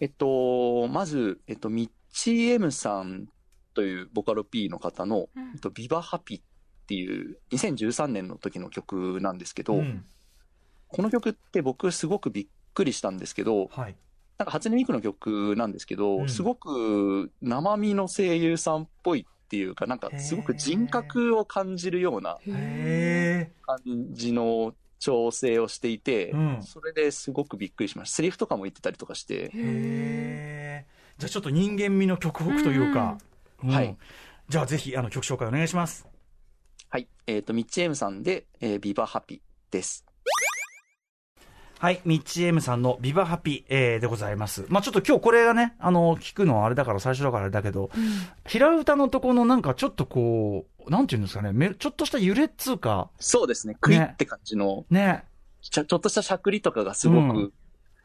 [0.00, 3.28] えっと、まず、えっと、ミッチー M さん
[3.74, 5.52] というボカロ P の方の、うん。
[5.54, 6.40] えっと、ビバハピっ
[6.86, 10.04] ていう2013年の時の曲なんですけど、うん。
[10.88, 13.96] この曲って僕すごくびっくりしたんですけど、はい。
[14.38, 16.28] なんか初音ミクの曲なんですけど、うん。
[16.28, 23.78] すごく生身の声優さんっぽいっていうか、なんかすごく人格を感じるようなへ感
[24.12, 28.16] じの調整をしていて、うんそれですごくびっくりしました。
[28.18, 29.50] セリフとかも言ってたりとかして、ー。
[29.52, 31.20] へー。
[31.20, 33.18] じゃあちょっと人間味の曲北というか、
[33.64, 33.96] うんはい。
[34.48, 36.06] じゃあぜひ、あの、曲紹介お願いします。
[36.88, 37.08] はい。
[37.26, 40.06] えっ、と、ミッチー M さんで、えービバハピです。
[41.82, 44.66] はい、ミッチー M さんのビバハピ、えーでございます。
[44.68, 47.90] まあちょっと今日これがね、あの、聞くのはあれだから最初だからあれだけど、
[48.46, 53.76] 平歌のとこのなんかちょっとこう、なんていうんですかね、めちょっとした揺れっつうか、そうですね。
[53.80, 55.24] クイって感じの、ね、
[55.60, 57.52] ちょちょっとしたしゃくりとかがすごうんく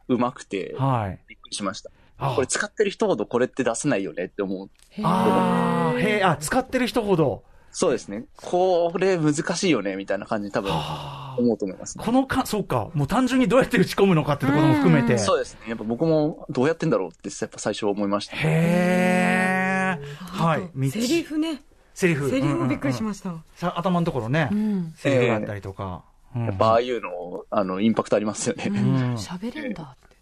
[0.07, 1.19] うまくて、はい。
[1.27, 1.91] びっくりしました。
[2.17, 4.69] あこれ使ってる人ほどこれって出せないよねって思う。
[5.03, 8.25] あー、へーあ、使ってる人ほど、そうですね。
[8.37, 10.71] これ難しいよねみたいな感じに多分
[11.39, 12.03] 思うと思いますね。
[12.03, 15.17] このか、そうか、もう単純にどうやって打ち込むのかってところも含めて。
[15.17, 15.61] そうですね。
[15.67, 18.35] やっぱ僕もどうやってんだろうってやっぱ最初思いました。
[18.37, 20.43] へー。
[20.43, 20.89] はい。
[20.91, 22.29] セリフねセリフ。
[22.29, 23.03] セリフもびっくりしす。
[23.03, 26.03] ました、さ頭のところねう、んセリフがあったりとか。
[26.35, 28.65] うんやっぱああいうの、あの、インパクトありますよね。
[28.67, 30.15] ん喋れんだって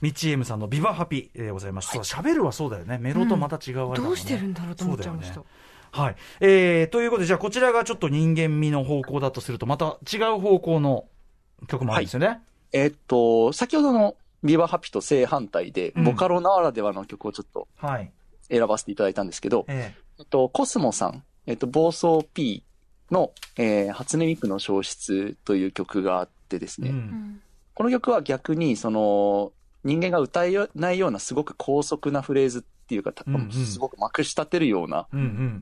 [0.00, 1.90] ミッチー M さんのビバハピでございます。
[1.90, 2.98] そう、喋るはそうだよね。
[2.98, 5.50] メロとまた違うあれだもんねどうしてるんだろうと思っちゃいました、そうだよね
[5.92, 6.16] はい。
[6.40, 11.06] えー、ということで、じゃあこちらがちょっと人間味の方向だとすると、また違う方向の
[11.66, 12.40] 曲もあるんですよね。
[12.72, 18.10] えっと、先ほどのビバハピと正反対で、うんボカロならではの曲をちょっとはい。
[18.50, 22.62] 選ばせていただいたんですけど、ええっと、コスモさん、えっと、暴走 P
[23.10, 26.94] の、えー、初音ミクの消失という曲があってですね、ーう。
[26.94, 27.40] うんん
[27.74, 29.52] この曲は逆に、その、
[29.84, 35.06] 人間が歌えないようなすごく高速なフレーズっていうか、たうんうんすごくまくし立てるような。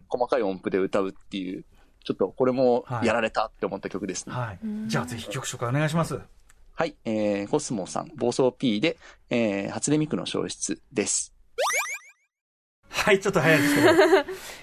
[0.08, 1.64] 細かい音符で歌うっていう、
[2.04, 4.34] ちょっとこれもはいやられたって思った曲ですね。
[4.34, 4.46] はい。
[4.46, 4.58] はい。
[4.62, 6.20] うんじゃあぜひ曲紹介お願いします。
[7.04, 8.98] えー、コスモさん、暴走 P で、
[9.30, 11.32] えー、初音ミクの消失です。
[12.90, 13.88] はい、ちょっと早いですけど。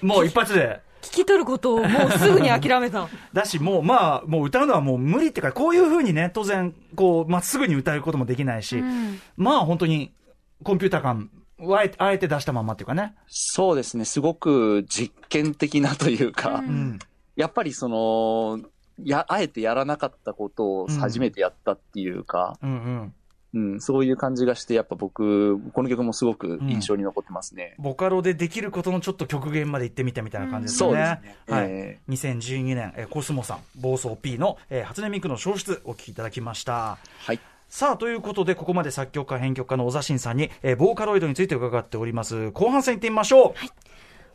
[0.06, 0.80] もう一発で。
[1.02, 10.14] 聞き取ることをもうすぐに諦めた だし、もう、まあ、もう歌うのはもう無理っていうか、こういう風にね、当然、こう、まっすぐに歌うこともできないし、うんまあ本当に、
[10.62, 13.14] コンピューター感をあえて、あえて出したまんまっていうかね。
[13.26, 16.98] そうですね、すごく実験的なというか、うんうん。
[17.36, 18.60] やっぱりその、
[19.02, 23.14] や、あえてやらなかったことを初めてやったっていうか、うんうん。
[23.56, 27.76] うん、そういう感じがして、やっぱ僕、この曲もすごく印象に残ってますね。
[27.78, 31.20] ボカロでできることのちょっと極限まで行ってみたみたいな感じですそうね。
[31.22, 31.56] ですね。
[31.56, 31.66] はい。
[31.70, 36.72] え2012年、えーコスモさん、暴走 P の、えー初音ミクの消失お聴きいただきました。
[36.72, 37.40] ーはい。
[37.68, 42.50] さあ、ということで、ここまで作曲家、編曲家の小座新さんに、えーボーカロイドについて伺っております。
[42.52, 43.54] 後半戦行ってみましょう。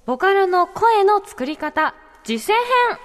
[0.05, 2.97] ボカロの声の作り方実践編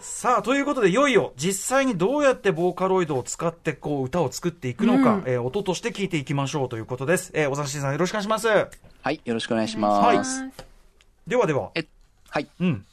[0.00, 7.30] さあ、ということで、いよいよ、実際にどうやってボーカロイドを使って、こう、歌を作っていくのか、うんえー音として聞いていきましょうということです。
[7.34, 8.48] えー、小座新さん、よろしくお願いします。
[8.48, 10.44] はい、よろしくお願いします。
[11.26, 11.84] ではでは、え
[12.30, 12.48] はい。
[12.60, 12.86] うん。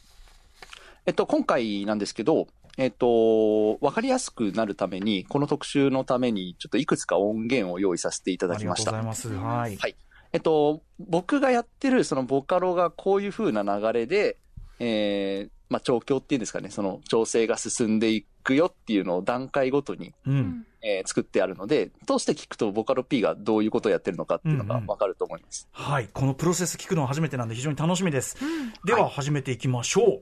[1.06, 2.48] えっと、今回なんですけど、
[2.80, 8.92] えっと、わかりやすくなるために、この特集のために、ちょっといくつか音源を用意させていただありがきました。
[8.92, 9.28] とうございます。
[9.28, 9.76] はい。
[9.76, 9.96] はい。
[10.32, 14.38] えっと、僕がやってる、そのボカロがこういう風な流れで、
[14.80, 20.66] えー、まあ、調教っていうんですかね、その調整が進んでいくよっていうのを段階ごとに、うん。
[20.82, 25.68] えー作ってあるので、通して聞くとボカロ P がどういうことをやってるのかっていうのがうんうんわかると思います。
[25.74, 26.08] はい。
[26.14, 28.38] このプロセス聞くのは初めてなんで非常に楽しみです。
[28.86, 30.22] では、始めていきましょ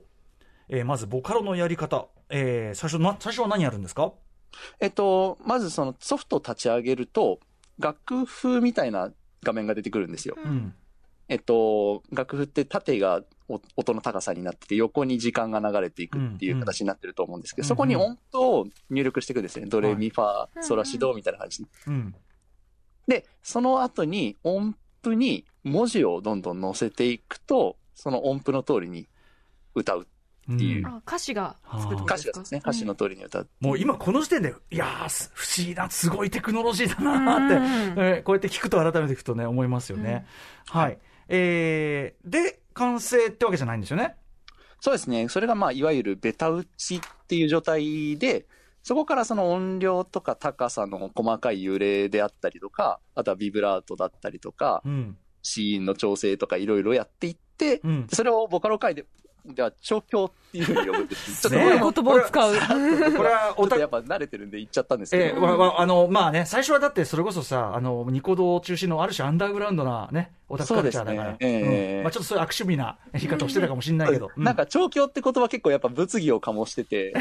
[0.68, 4.12] えーまずボカロのやり方、えー最初な、最初は何やるんですか？
[4.80, 7.40] えっと、まずそのソフトを立ち上げると、
[7.78, 9.10] 楽譜みたいな
[9.42, 10.36] 画面が出てくるんですよ。
[10.42, 10.74] うん。
[11.28, 19.66] えっと、楽譜って縦がお音の高さになってて、横に時間が流れていくっていう形になってると思うんですけど、うんそこに音符を入力していくんですね。
[19.66, 21.66] ドレミファうんソラシドみたいな感じ。
[21.86, 22.14] うん。
[23.06, 29.06] で、その後に音符に文字をどんどん載せていくと、その音符の通りに
[29.74, 30.02] 歌う。
[30.02, 30.04] っ
[30.56, 31.56] ていうあ歌詞が
[32.04, 33.48] 歌詞がですね、歌詞の通りに歌う。
[33.60, 37.62] もう今この時点で、いやー、す不思議な、すごいテクノロジーだなーって、うん
[38.06, 40.26] えーこうやって聞くと改めて聞くとね、思いますよね。
[40.66, 40.98] はい。
[41.28, 44.16] えー、で、完成ってわけじゃないんですよね？
[44.80, 45.28] そうですね。
[45.28, 48.46] それがまあ、いわゆるベタ打ちっていう状態で、
[48.82, 55.18] そこからその音量とか高さの細かい揺れであったりとか、あとはビブラートだったりとか、うん。
[55.42, 58.06] シーンの調整とかいろいろやっていって、うん。
[58.12, 59.04] それをボカロ界で、
[59.44, 60.32] では調教。
[60.48, 61.48] っていうふうに呼ぶんです。
[61.48, 62.54] ちょっとね言葉を使う。
[63.16, 71.30] これはおた やっぱ慣れてるんで言っちゃったんですけど、えーわわあの、まあね、最初はだってそれこそさ、あの、ニコ動中心のある種アンダーグラウンドなね、オタクカルチャーだから。
[71.30, 74.30] そうですねええうんまあちょっとそういう悪趣味な言い方をしてたかもしれないけど。
[74.34, 77.12] うなんか調教って言葉結構やっぱ物議を醸してて、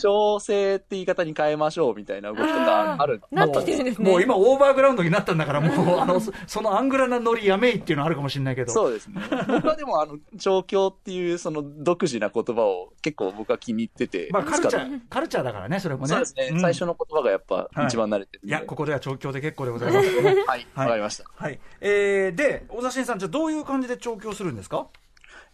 [0.00, 3.22] 調整って言い方に変えましょうみたいな動きとかある。
[3.30, 4.10] なってきてるんですね。
[4.10, 8.72] もう今オーバーグラウンドになったんだから、もう、あの、そ そのアングラなノリやめいっていうのはあるかもしれないけど。
[8.72, 9.22] そうですね。
[9.46, 16.08] 僕はでもあの、調教っていうその独自な言葉葉を結構僕は気に入ってて、まあ、カルチャー、カルチャーだからね、それもね。
[16.08, 16.50] そうですね。
[16.52, 20.28] うん、最初の言葉がやっぱ一番慣れてる、はい、いや、ここでは調教で結構でございます、ね。
[20.28, 21.24] はい、わ、はい、かりました。
[21.34, 21.58] はい。
[21.80, 24.88] えー、で、小田新さん、じゃあどういう感じで調教するんですか？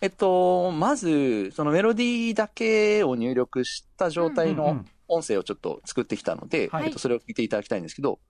[0.01, 8.21] えっと、まず、そのメロディーだけを入力した状態の音声をちょっと作ってきたので、うんうんうん、えっと、それを聞いていただきたいんですけど、はい、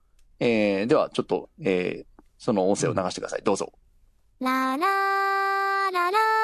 [0.41, 3.41] えー、では、ちょっと、えー、その音声を流してください。
[3.43, 3.73] どうぞ。
[4.39, 4.87] ララ
[5.91, 6.34] ララ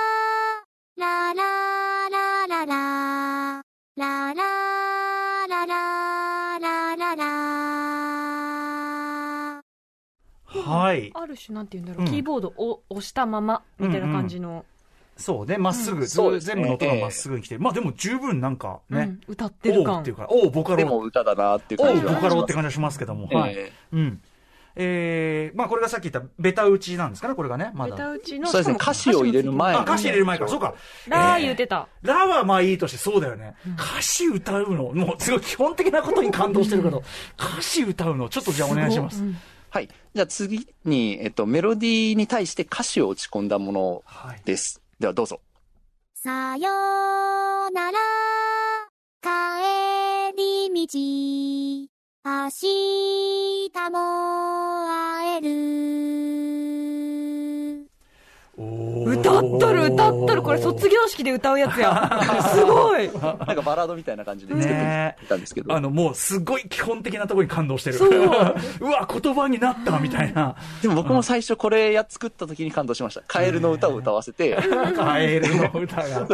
[10.77, 11.11] はい。
[11.13, 12.11] ある種なんて言うんだろう、うん。
[12.11, 14.65] キーボードを押したままみたいな感じの、
[15.17, 16.33] そうね、まっすぐ、そう。
[16.33, 16.55] ですね。
[16.55, 17.55] 全部の音がまっすぐに来て。
[17.55, 17.61] る。
[17.61, 19.95] まあでも十分なんかね、うん歌ってる感。
[19.95, 20.77] おうっていうか、おう、ボカロ。
[20.77, 23.27] でも歌だなっていうおう、ボ感じがカロって感じがしますけども。
[23.27, 23.53] はい。
[23.55, 24.21] えうん。
[24.75, 27.97] えー、まあこれがさっき言ったベタ打ちなんですかね、これがね、まベだ。
[27.97, 30.73] タ打ちのーそうですね、歌詞を入れる前あ、に歌詞入れる前から、そうか。
[31.07, 31.43] ラーえー。
[31.43, 33.55] 言ってた、ラはまあいいとしてそうだよね。
[33.77, 37.03] 歌詞歌うの、もうすごい基本的なことに感動してるけど、
[37.37, 39.21] 歌詞歌うの、ちょっとじゃあお願いします。
[39.21, 39.37] うん
[39.71, 39.87] はい。
[40.13, 44.41] じゃあ次に、えっと、メロディーに対して歌詞を打ち込んだものはい。
[44.43, 44.81] です。
[44.99, 45.39] ではどうぞ。
[46.13, 46.69] さよ
[47.71, 47.97] なら
[49.21, 50.99] 帰り道
[52.23, 53.97] 明日も
[54.89, 56.40] 会える
[59.17, 62.19] 歌っとる歌っとるこれ卒業式で歌うやつや
[62.53, 65.73] すごいなんかバラードみたいな感じで作ってたんですけど。
[65.73, 67.97] あの、もう、すごい基本的なところに感動してる。
[67.97, 68.11] そう
[68.81, 70.55] うわ、言葉になった、みたいな。
[70.81, 73.21] でも僕も最初これや作った時に感動しました。
[73.27, 74.55] カエルの歌を歌わせて、
[74.95, 76.27] カエルの歌が。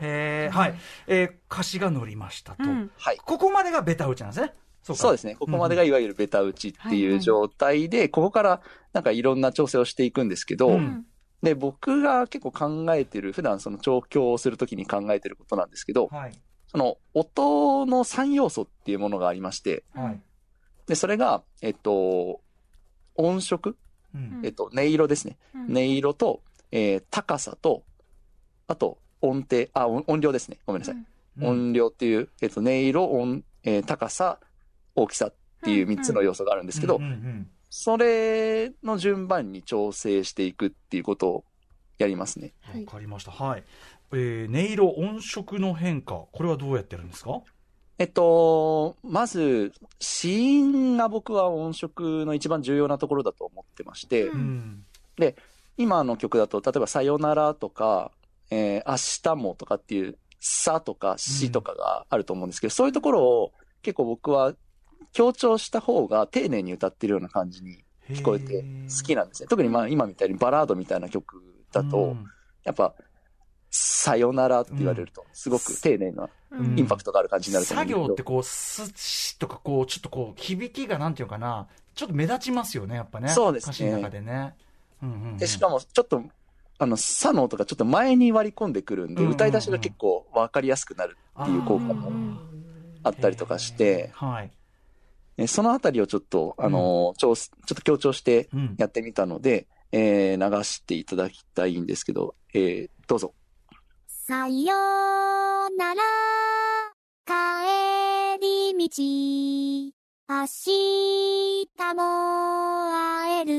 [0.00, 0.74] えー、はい。
[1.06, 2.64] えー、歌詞が乗りましたと。
[2.64, 3.18] うんはい。
[3.18, 4.52] ここまでがベタ打ちなんですね。
[4.84, 5.34] そうかそうですね。
[5.34, 8.60] ここまでがいわゆるベタ打ちっていう状態で、ここから
[8.92, 11.06] なんかいろんな調整をしていくんですけど、うん
[11.44, 12.52] で、僕が結構
[12.86, 16.32] 考えてる、普段その調教をするときに考えてることなんですけど、はい。
[16.68, 20.20] その音の3要素っていうものがありまして、はい。
[20.86, 22.40] で、それが、えっと、
[23.14, 23.76] 音色、
[24.14, 24.40] うん。
[24.42, 25.36] えっと、音色ですね。
[25.54, 26.42] うん音色と、
[26.72, 27.84] えー高さと、
[28.66, 30.58] あと、音程、あ、音音量ですね。
[30.66, 30.94] ごめんなさい。
[30.94, 31.06] うん
[31.46, 34.38] 音量っていう、えっと、音色、音、えー高さ、
[34.94, 41.44] 大きさっていう3つの要素があるんですけどうん、うんそれの順番に調整していくっていうことを
[41.98, 42.52] やりますね。
[42.72, 43.32] うんわかりました。
[43.32, 43.64] はい。
[44.12, 46.24] えー、音色、音色の変化。
[46.30, 47.42] これはどうやってるんですか？
[47.98, 54.84] えっと、まず、子音が僕は音色の一番重要なところだと思ってまして、ううん。
[55.76, 58.12] 今の曲だと、例えば、さよならとか、
[58.50, 63.52] えー明日もとかっていう、さとかしとかがあると思うんですけど、そういうところを
[63.82, 64.54] 結構僕は
[65.14, 69.48] 強調した方が丁寧に歌ってるような感じに聞こえて好きなんですね。
[69.48, 72.26] 特にまあ今みたいにバラードみたいな曲だと、うん
[72.64, 72.94] やっぱ、
[73.70, 78.00] さよならって言われると、すごく丁寧なうんインパクトがある感じになると思うん作。
[78.06, 83.28] 業ってこう、すしとかこう、ちょっとこう、響きがなんていうかな、ちょっと目立ちますよね、やっぱね。
[83.28, 84.54] そうですね歌詞の中でね。
[85.02, 86.22] うんうんうんで、しかも、ちょっと、
[86.78, 92.38] あの、さの音がちょっと前に割り込んでくるんで、歌い出しが結構わかりやすくなるっていう効果も
[93.02, 94.50] あったりとかして、はい。
[95.36, 98.74] えそのあたりをちょっと、あの、調ちょっと強調してうん。
[98.78, 103.34] やってみたので、えー流していただきたいんですけど、えーどうぞ。
[104.06, 104.74] さよ
[105.76, 106.02] なら、
[107.26, 109.02] 帰り道、
[110.26, 112.02] 明日も
[112.92, 113.54] 会える。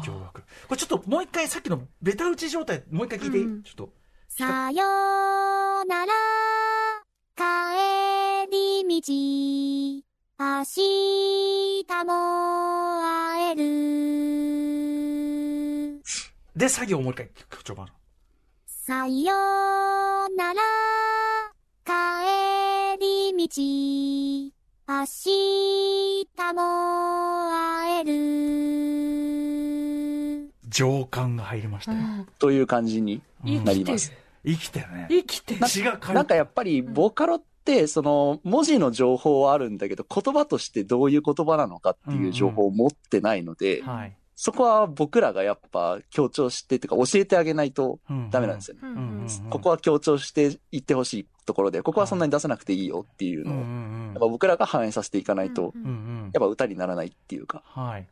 [0.00, 0.40] 作業楽。
[0.40, 3.92] これちょっともう一回さっきのベタ打ち状態、もう一回聞いていい、うんちょっと。
[4.28, 6.12] さよなら、
[7.36, 7.42] 帰
[9.00, 9.12] り道、
[10.40, 12.12] 明日も
[13.02, 13.62] 会える。
[16.56, 17.30] で、作業をもう一回、
[17.64, 17.88] 序盤。
[18.66, 20.60] さよなら、
[21.84, 21.92] 帰
[23.00, 23.62] り道、
[24.88, 26.62] 明日も
[27.52, 28.18] 会える。
[30.68, 31.98] 情感が入りましたよ。
[32.38, 34.12] という感じにうんなります。
[34.44, 35.06] 生きてるね。
[35.10, 35.66] 生きてる。
[35.66, 37.46] 血が通なんかやっぱり、ボカロって、
[37.86, 44.16] その、文字の情報はあるんだけど、言葉としてどういう言葉なのかっていう情報を持ってないので、はい。
[44.40, 48.80] そこは僕らがやっぱ強調して、っていうか教えてあげないとうんダメなんですよね。
[48.84, 58.06] うんうんうんうんここは強調していってほしいところで、ここはそんなに出さなくていいよっていううんうのを、んやっぱ僕らが反映させていかないと、うんうんうんやっぱ歌にならないっていうか、はい。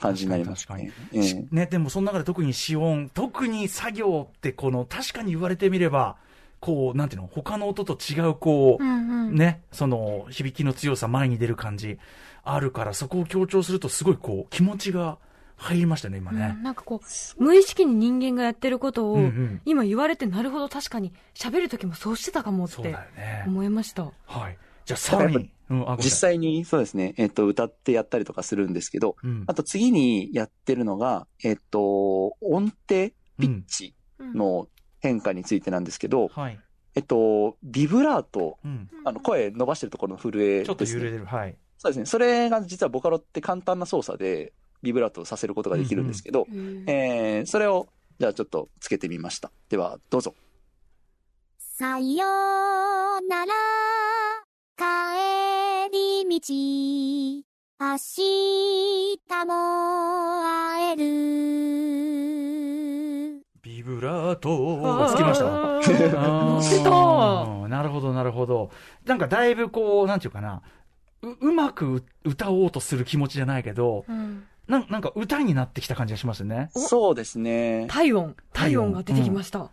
[0.00, 0.92] 感じになります確ね。
[1.12, 6.16] ええね、でもその中で特に死音、特に作業ってこの、確かに言われてみれば、
[6.62, 11.98] こう、なんていうの、他の音と違う、こう、うんうんね、その、響きの強さ、前に出る感じ、
[12.44, 15.18] あるから、そこを強調すると、すごいこう、気持ちが
[15.56, 16.62] 入りましたね、今ねうん。
[16.62, 22.94] なんかこう、無意識に人間がやってることを、うんうん今言われてなるほど確かに喋る時もそうしてたかもって。
[23.44, 24.12] 思いました。
[24.26, 24.56] はい。
[24.84, 26.10] じゃあ、さらに、うん、実。
[26.10, 34.68] 際にそうですね、えっと、歌ってやったりとかするんですけど、うんあと次にやってるのが、えっと、音程、ピッチうんの
[35.02, 36.58] 変化についてなんですけど、はい。
[36.94, 38.88] えっと、ビブラート、うん。
[39.04, 40.66] あの、声伸ばしてるところの震えです、ね。
[40.66, 41.26] ちょっと揺れてる。
[41.26, 41.56] はい。
[41.76, 42.06] そうですね。
[42.06, 47.88] それが実はボカロって簡単な操作で、ビブラートをさせることができるんですけど、へーえー、それを、
[48.18, 49.50] じゃあちょっとつけてみました。
[49.68, 50.34] では、どうぞ。
[51.58, 53.52] さよなら、
[54.76, 57.44] 帰り道、
[57.80, 62.11] 明日も会える。
[63.82, 65.46] ビブラートがつきました？
[65.46, 68.70] あー乗ってたなるほど、なるほど。
[69.04, 70.62] なんかだいぶこう、なんていうかな、
[71.22, 76.70] う、うまく歌おうとする気持ちじゃないけど、うんなんなんか歌になってきた感じがしますよね。
[76.74, 77.86] おそうですね。
[77.88, 79.70] 体温、体温が出てきました。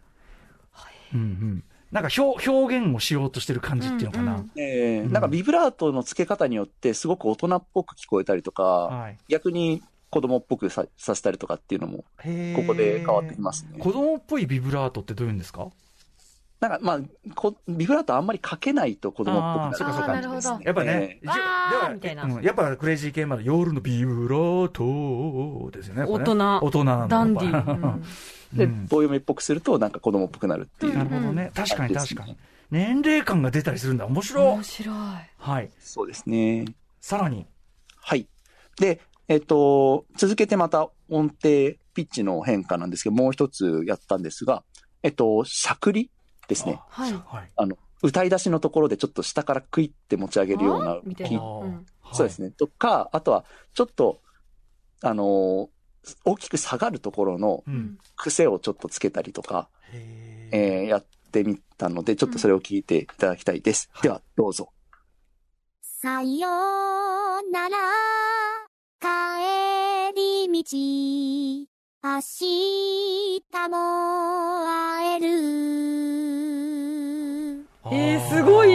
[1.13, 1.63] うんうん。
[1.91, 4.33] なんか表表現をしようとしてる感じっていうのかな。
[4.33, 9.17] うんうんえーうんなんかビブラートの付け方によってすごく大人っぽく聞こえたりとか、はい。
[9.27, 12.03] 逆に子供っぽくささせたりとかっていうのも、こ
[12.67, 13.79] こで変わってきますね。
[13.79, 15.67] 子供っぽいビブラートってどういうんですか？
[16.59, 16.99] なんかまあ、
[17.35, 20.59] こビブラートあんまりかけないと子供っぽくなるあーそうかそうか感じですね。
[20.65, 26.01] やっぱね、えわー一応でみたいなうんやっぱクレイジー系まで夜のビブラートですよね。
[26.01, 27.75] ね大人大人なんだダンディー。
[27.75, 27.99] うんー
[28.57, 30.97] で、うん棒読みっぽくするとなんか子供っぽくなるっていう。
[30.97, 31.51] なるほどね。
[31.55, 32.35] 確かに確かに。
[32.71, 34.05] 年齢感が出たりするんだ。
[34.07, 34.63] 面白い面。
[34.63, 34.95] 白い。
[35.37, 35.69] はい。
[35.79, 36.65] そうですね。
[36.99, 37.45] さらに。
[37.95, 38.27] はい。
[38.79, 41.37] で、えっと、続けてまた音程、
[41.93, 44.63] ピッチの変化なんですけど、もう一つやったんですが、
[45.03, 46.11] えっと、しゃくり
[46.47, 46.81] ですね。
[46.89, 47.51] はいはい。
[47.55, 51.27] あの、歌い出しのところでちょっと下からクイって持ち上げるようなあみた
[52.11, 52.49] そうですね。
[52.49, 54.19] とか、あとは、ちょっと、
[55.01, 55.69] あのー
[56.23, 57.71] 大きく下がるところのう。
[57.71, 63.91] うんん癖をちょっとつけたりとか、へーえーやってみたので、ちょっとそれを聞いていただきたいです。
[64.01, 64.71] では、どうぞ。
[65.81, 66.47] さよ
[67.51, 67.77] なら、
[69.01, 69.07] 帰
[70.13, 70.75] り道、
[72.03, 73.77] 明日も
[74.67, 75.27] 会える。
[77.93, 78.73] えーすごい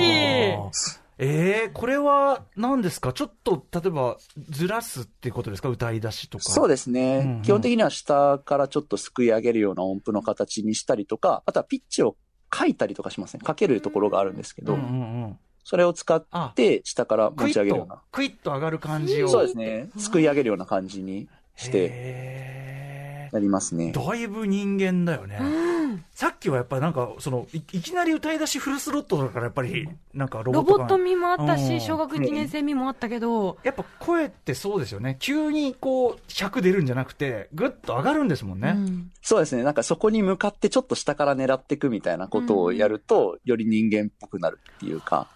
[1.19, 3.13] えー、これは何ですか？
[3.13, 4.17] ちょっと、例えば、
[4.49, 5.69] ずらすっていうことですか？
[5.69, 6.45] 歌い出しとか。
[6.45, 12.17] そうですね、うんうん基本的には下からちょっとすくい上げるような音符の形にしたりとか、あとはピッチを
[12.53, 13.43] 書いたりとかしますね。
[13.47, 15.39] 書けるところがあるんですけど、うんうんうん。
[15.65, 19.29] それを使っあ、て下から持クイッとち上げるような。、クイッと上がる感じを。
[19.29, 19.89] そうですね。
[19.97, 23.93] すくい上げるような感じにしてへやりますね。
[23.95, 25.39] ーだいぶ人間だよね。
[25.41, 25.75] うん
[26.15, 35.17] さっきはやっぱりなんか、そのい、いきなり歌い出しフルスロットだからやっぱり、なんかロボット感ロボット味もあったうんし、小学1年生味もあったけど、やっぱ声ってそうですよね。
[35.19, 38.75] 急にこう、100出るんじゃなくて、ぐっと上がるんですもんね。
[38.77, 39.63] うんそうですね。
[39.63, 45.29] なんかそこに向かってちょっと下から狙っていくみたいなことをやると、より人間っぽくなるっていうか。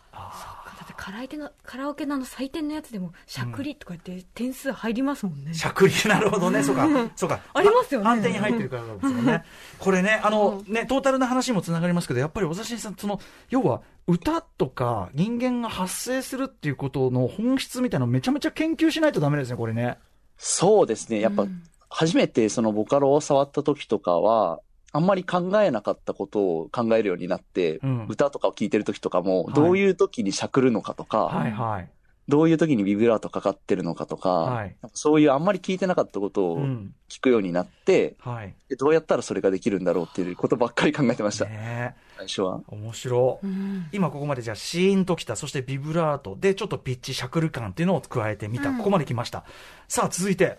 [1.09, 5.55] カラオケの、カラオケのあの採点のやつでも、しゃくりとか言って点数入りますもんねー。
[5.55, 6.63] しゃくり、なるほどね。
[6.63, 6.87] そうか。
[7.17, 7.41] そうか。
[7.55, 9.43] ありますよね判定に入ってるからですよね。
[9.79, 19.97] これね、あの、ね、トータルな話にもつながりますけど、やっぱり小指さん、その、要は、歌とか人間が発生するっていうことの本質みたいなのをめちゃめちゃ研究しないとダメですね、これね。
[20.37, 21.21] そうですね。
[21.21, 24.61] やっぱうん初めてそのボカロを触った時とかは、
[24.93, 31.89] あんまり考えなかったことを考えるようになって、うん歌とかを聴いてる時とかもは、いどういう時にしゃくるのかとか、はいはい。
[32.29, 36.95] どういう時にビブラートかかってるのかとか、はいそういうあんまり聞いてなかったことをうん。
[37.09, 38.55] 聞くようになって、はい。
[38.69, 42.61] でどうやったらそれができるんだろうっていうことばっかり考えてました、ね最初は。
[42.71, 43.47] え面白い。
[43.47, 48.69] うん今ここまでじゃあシーンときた、そしてビブラートでちょっとピッチ、シャクル感っていうのを加えてみた。
[48.71, 49.45] うんここまで来ました。
[49.87, 50.59] さあ続いて。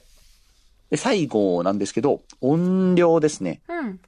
[0.89, 3.61] で、最後なんですけど、音量ですね。
[3.69, 3.99] うん。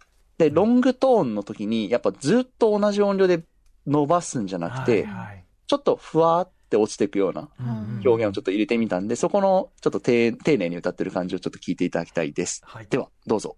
[0.42, 3.44] で、ロングトーンの時に、やっぱずっと同じ音量で
[3.86, 12.62] 伸ばすんじゃなくて、はいはいちょっとふわーって落ちていくようなうんうん表現をちょっと入れてみたんで、そこのちょっと丁丁寧に歌ってる感じをちょっと聞いていただきたいです。
[12.66, 12.88] はい。
[12.90, 13.56] では、どうぞ。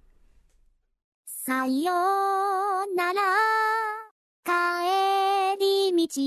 [1.25, 1.91] さよ
[2.95, 3.21] なら、
[4.45, 6.21] 帰り道、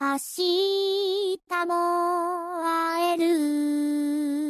[0.00, 1.74] 明日も
[2.64, 4.45] 会える。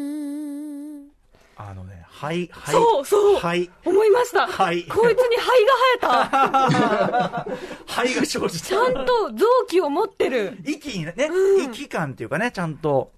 [2.17, 2.75] はい、はい。
[2.75, 3.71] そうそうはい。
[3.85, 4.47] 思いました。
[4.47, 4.85] はい。
[4.85, 7.47] こいつに肺が生えた。
[7.87, 10.57] はいが生じちゃんと臓器を持ってる。
[10.65, 13.13] 息にね、うん息感っていうかね、ちゃんと。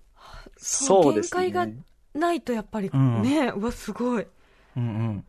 [0.57, 1.45] そうですね。
[1.45, 1.73] 限界が
[2.15, 4.27] ないとやっぱりうんね、うわ、すごい。
[4.77, 5.25] うんうん。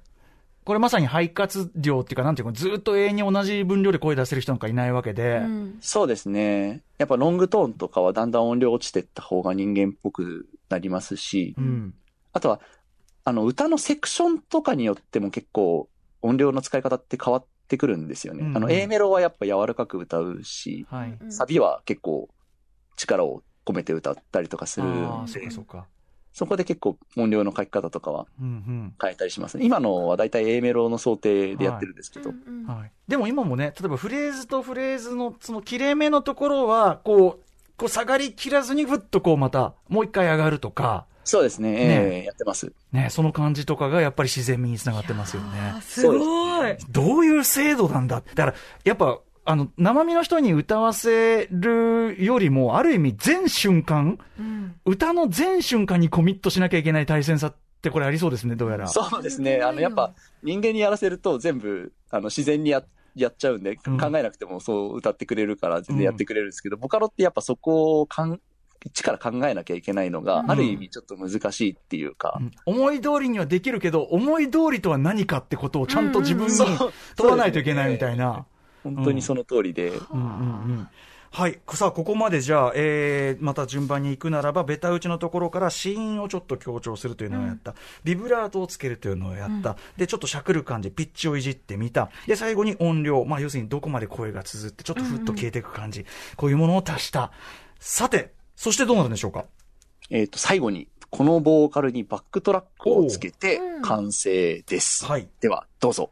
[0.65, 5.37] これまさに肺活量っていうか、なんていうか、ずっと永遠に同じ分量で声出せる人なんかいないわけで。
[5.37, 6.81] うんそうですね。
[6.97, 11.93] やっぱロングトーンとかはだんだん音量落ちてった方が人間っぽくなりますし、うん。
[12.33, 12.61] あとは、
[13.29, 15.87] あの、歌のセクションとかによっても結構
[16.23, 18.43] 音量の使い方って変わってくるんですよね。
[18.43, 21.17] うんあの、A メロはやっぱ柔らかく歌うし、はい。
[21.21, 22.27] うんサビは結構
[22.95, 25.63] 力を込めて歌ったりとかするあんあ、そっでかそ。
[26.33, 29.65] そこで結構音量の書き方とかはうん変えたりしますね。
[29.65, 32.65] 今のはだいたい A メロの想定でやってるんですけど、うんうん。
[32.65, 32.91] はい。
[33.07, 37.45] でも今もね、例えばフレーズとフレーズのその切れ目のところは、こう、
[37.77, 42.73] こう下がりきらずにふっとこうまた、もう一回上がるとか、そうですね、ねええやってます。
[42.91, 45.59] ね、その感じとかがやっぱり自然味につながってますよね。
[45.77, 46.75] あすごい。
[46.89, 58.87] どういう制度なんだだから、やっぱ、あの、生身の人に歌わせるよりも、ある意味全瞬間、うん歌の全瞬間にコミットしなきゃいけない大変さってこれありそうですね、どうやら。
[58.87, 59.61] そうですね。
[59.61, 68.41] あの、やっぱ人間にやらせると全部、あの、自然にややっちゃうんで、うん考えなくてもそう歌ってくれるから全然やってくれるんですけど、ボカロってやっぱそこをかん
[68.85, 76.53] 一から考えなきゃいけないのが、うんある意味ちょっと難しいっていうかう、ん思い通りにはできるけど、思い通りとは何かってことをちゃんと自分に
[77.15, 78.45] 問わないといけないみたいな。
[78.83, 80.27] 本当にその通りで、うんうんう
[80.81, 80.87] ん
[81.31, 81.59] はい。
[81.75, 87.75] さあ、ここまでじゃあ、えー、また順番に行くならば、ベタ打ちのところから子音をちょっと強調するというのをやった。
[88.03, 89.77] ビブラートをつけるというのをやった。
[89.95, 92.09] で、ちょっとしゃくる感じ、ピッチをいじってみた。
[92.25, 93.23] で、最後に音量。
[93.25, 96.03] まあ、要するにどこまで声が綴って、ちょっとふっと消えていく感じ。
[96.35, 97.31] こういうものを足した。
[97.79, 99.45] さて、そしてどうなるんでしょうか？
[100.09, 105.05] えっ、と、最後に、このボーカルにバックトラックをつけてうん完成です。
[105.05, 105.29] はい。
[105.39, 106.11] では、どうぞ。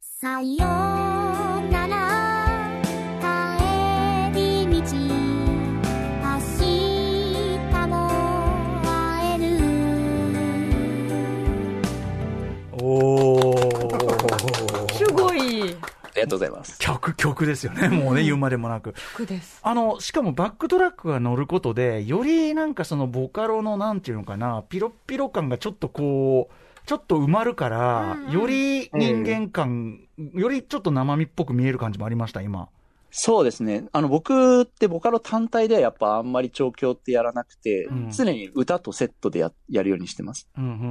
[0.00, 2.80] さよなら
[4.32, 4.78] 帰り道明
[6.60, 8.08] 日も
[8.84, 9.58] 会える
[12.72, 13.35] おー。
[16.16, 16.78] りがとうございます。
[16.78, 17.88] 曲、曲ですよね。
[17.88, 18.94] もうね、言うまでもなく。
[19.12, 19.60] 曲です。
[19.62, 26.54] あの、しかもバックトラックが乗ることで、よりなんかそのボカロのなんていうのかな、ピロッピロ感がちょっとこう、
[26.86, 30.00] ちょっと埋まるから、うんうんより人間感、
[30.34, 32.68] よりちょっと生身っぽく見える感じもありました、今。
[33.10, 33.86] そうですね。
[33.92, 40.48] あの、僕ってボカロ単体ではやっぱあんまり調教ってやらなくて、うん常に歌とセットでややるようにしてます。
[40.56, 40.74] うんうんう。
[40.74, 40.86] うん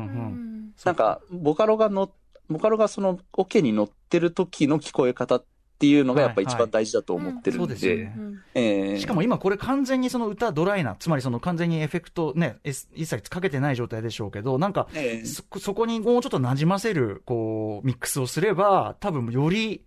[0.70, 2.12] んなんか、ボカロがの、
[2.50, 5.44] ボカロがそのオケに乗ってる時の聞こえ方っ
[5.78, 19.84] ていうのがやっぱ一番大事だと思ってるんで、しかも今これ完全にその歌ドライな、つまりその完全にエフェクトね、え一切かけてない状態でしょうけど、なんか、えーそそこにもうちょっと馴染ませる、こう、ミックスをすれば、多分より、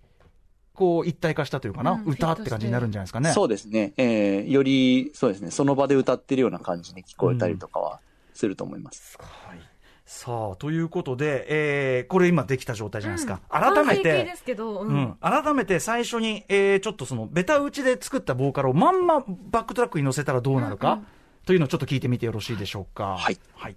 [0.75, 2.05] こう、一体化したというかな、うん。
[2.05, 3.33] 歌って感じになるんじゃないですかね。
[3.33, 3.95] そうですね。
[3.97, 8.01] えーより、そうですね、その場で歌ってるような感じに聞こえたりとかは
[8.35, 9.17] すると思います。
[9.19, 9.68] はい。
[10.11, 13.43] さあ、ということで、えー、これ今できた状態じゃないですか。
[13.51, 21.07] 改め完成形てで、すけど、ううんん、改めて最初に、えー、ちょっとその、ベタ打ちで作ったボーカルをまんまバックトラックに乗せたらどうなるか、うんうん
[21.49, 23.17] というのをちょっと聞いてみてよろしいでしょうか。
[23.17, 23.39] はい。
[23.55, 23.77] はい。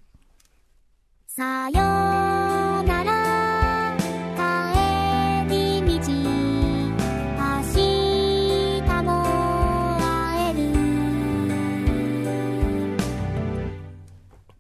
[1.26, 2.51] さよ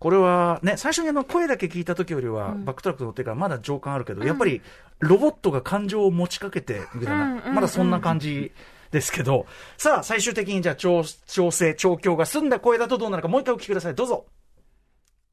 [0.02, 4.64] これはね、最初にあの声だけ聞いた時よりは、うんバックトラック乗ってからまだ情感あるけど、やっぱり
[4.98, 8.52] ロボットが感情を持ちかけてみたいな、まだそんな感じ
[8.90, 9.46] ですけど、
[9.78, 13.94] さあ、最終的にじゃあ調、調整、調教が済んだ声だとどうなるか、もう一回お聞きください。
[13.94, 14.26] どうぞ。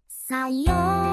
[0.06, 1.07] さよ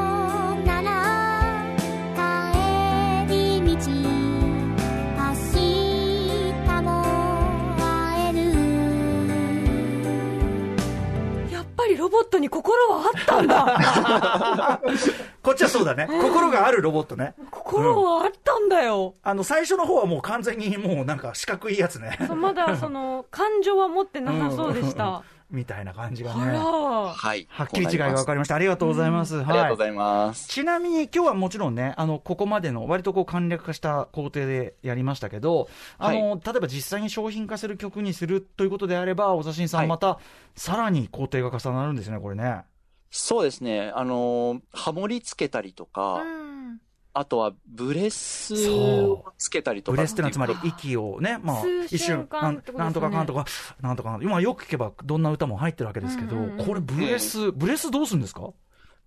[11.86, 14.82] ぱりロボットに心はあったんだ
[15.44, 16.08] こっちはそうだね。
[16.10, 17.36] 心があるロボットね。
[17.52, 22.18] 心はあったんだよ、あの、最初の方はもう完全にもうなんか四角いやつね。
[22.36, 25.22] まだその感情は持ってなさそうでした、
[25.52, 26.54] みたいな感じがあね。
[26.54, 27.48] らはい。
[27.50, 28.56] はっきり違いが分かりました。
[28.56, 29.36] ありがとうございます。
[29.38, 29.46] はい。
[29.46, 30.48] ありがとうございます。
[30.50, 40.20] ちなみに今日はもちろんね、あの、ここまでの割とこう簡略化した工程でやりましたけど、あの、例えば実際に商品化する曲にするということであれば、小田新さんはいまた、
[40.56, 42.64] さらに工程が重なるんですね、これね。
[43.12, 43.92] そうですね。
[43.96, 46.82] あのー、ハモリつけたりとか、うん
[47.18, 49.96] あとはブレスをつけたりとか。
[49.96, 52.94] ブレスってのはつまり息をね、まあ一瞬なんとかかん
[53.26, 53.46] とか、
[53.82, 58.50] なんとか、今よく聞けばどんな歌も入ってるわけですけど、これブレス、ブレスどうするんですか？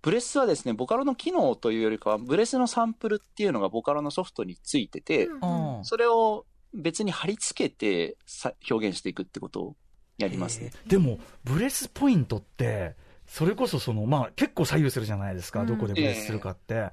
[0.01, 5.29] ブレスはですね、ボカロの機能というよりかは、ブレスのサンプルっていうのがボカロのソフトについてて、
[5.83, 9.75] それを別に貼り付けてさ表現していくってことを
[10.17, 10.71] やりますね。
[10.73, 10.87] え。
[10.87, 12.95] ーでも、ブレスポイントって、
[13.27, 15.67] それこそその、まあ、結構左右するじゃないですか、うん。
[15.67, 16.91] どこでブレスするかって。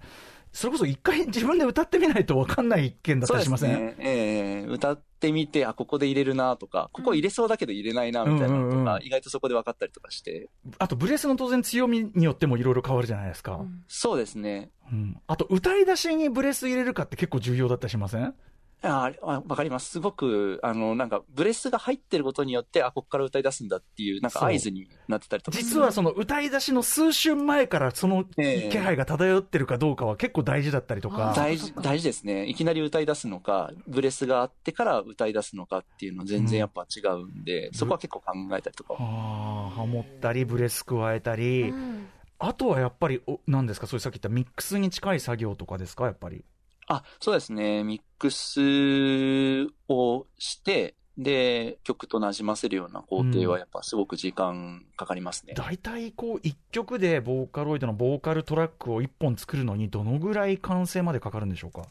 [0.56, 3.94] それこそ一回自分で歌ってみないと分かんない一件だったりしません、ね。
[3.98, 10.48] ええ歌ってみて、あ、ここで入れるなとか、ここ入れそうだけど入れないなみたいなのとか、意外とそこで分かったりとかして。
[10.78, 13.56] あと、ブレスの当然強みによってもいろいろ変わるじゃないですか。
[13.56, 14.70] うんそうですね。
[14.90, 15.20] うん。
[15.26, 18.34] あと、歌い出しにブレス入れるかって結構重要だったりしません？
[18.82, 19.90] ああわかります。
[19.90, 25.56] すごく、あの、なんか、ブレスが入ってることによって、あ、ここから歌い出すんだっていう、なんか合図になってたりとか。
[25.56, 31.32] 実はその歌い出しの数瞬前からそのええ気配が漂ってるかどうかは結構大事だったりとか。
[31.34, 32.46] 大事、大事ですね。
[32.46, 38.94] いきなり歌い出すのか、ブレスがあってから歌い出すのかっていうの全然やっぱ違うんで、そこは結構考えたりとか。
[38.94, 42.08] はあ、ハモったり、ブレス加えたり、うん
[42.38, 46.44] あとはやっぱり、おなんですか、そういうさっき言ったミックスに近い作業とかですか、やっぱり。
[46.86, 47.84] あ、そうですね。
[47.84, 55.54] ミックスをして、で、曲と馴染ませるような工程はやっぱすごく時間かかりますね。
[55.54, 61.86] 大体こう、一曲でボーカロイドのボーカルトラックを一本作るのに、どのぐらい完成までかかるんでしょうか？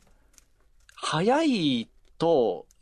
[0.93, 2.74] 早いと、うん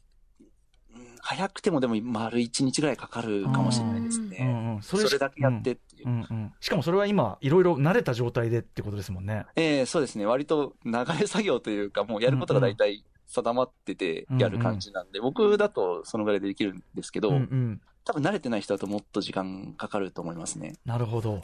[1.26, 4.38] 早くてもでも丸1日ぐらいかかるかもしれないですうんね。
[4.76, 6.10] うん、それだけやってっていう。
[6.10, 9.46] うんうん、しかもそれは今、いろいろ慣れた状態でってことですもんね。
[9.56, 10.26] ええそうですね。
[10.26, 20.74] 割と流れ作業というか、もうやることが大体定まっててやる感じなんで、僕だとそのぐらいでできるんですけど、うんうん、多分慣れてない人だともっと時間かかると思いますね。
[20.86, 21.42] なるほど。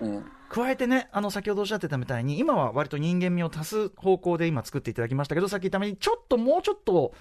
[0.00, 7.14] うん加えてね、あの、先ほどおっしゃってたみたいに、今は割と人間味を足す方向で今作っていただきましたけど、さっき言ったみたいに、ちょっともうちょっと、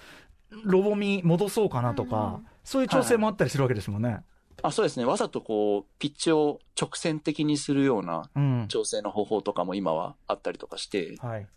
[0.64, 4.24] ロボ味戻そうかなとか、そういう調整もあったりするわけですもんね。
[4.62, 5.06] あそうですね。
[5.06, 8.66] わざとこう、ピッチを直線的にするようなうん。
[8.68, 11.48] 調整の方法とかも今はあったりとかして、はい。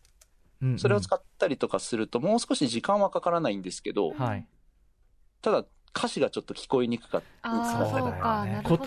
[0.62, 4.46] うんうんそれを使ったりとかすると、もう少し時間はかからないんですけど、はい。
[5.40, 5.64] ただ
[5.94, 7.50] 歌詞がちょっと聞こえにくかった。
[7.50, 8.78] ああ、そうだよねこ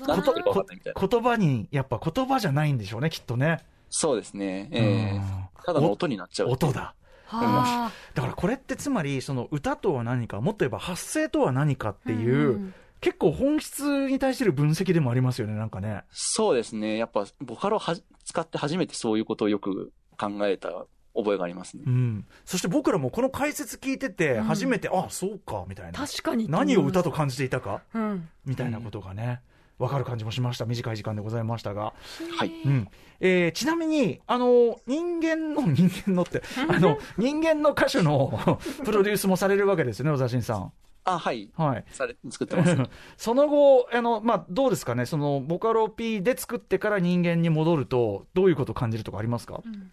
[1.07, 3.59] 言葉に、やっぱ言葉じゃないんでしょうね、きっとね。
[3.89, 4.69] そうですね。
[4.71, 6.49] ええうんただの音になっちゃう。
[6.49, 6.93] 音だ。
[7.27, 12.15] はだからこれってつまり、その歌とは何か、もっと言えば発声とは何かってあ。
[12.15, 16.03] いう、ん結構本質に対する分析でもありますよね、なんかね。
[16.11, 16.97] そうですね。
[16.97, 20.69] やっぱ、ボカロは使って初めてそういうことをよく考えた
[21.13, 21.89] 覚えがありますねう。
[21.89, 22.25] ん。
[22.45, 25.99] そして僕らもこの解説聞いてて、うん初めて、あ、そうか、みたいな。
[25.99, 26.49] 確かに。
[26.49, 28.29] 何を歌と感じていたかうん。
[28.45, 29.41] みたいなことがね、
[29.77, 30.65] わかる感じもしました。
[30.65, 31.93] 短い時間でございましたが。
[32.37, 32.87] はいうん。
[33.19, 40.71] えーちなみに、あの、人間の、 人間のって、あの、人間の歌手の プロデュースもされるわけですよね、小田新さん。
[41.03, 41.51] あ、はい。
[41.55, 41.83] はい。
[41.91, 42.75] され、作ってます。
[43.17, 49.61] その後、あの、まあ、どうですかね、その、ボカロ P で作ってから人間に戻ると、どういうことを感じるとかありますか？
[49.65, 49.91] うん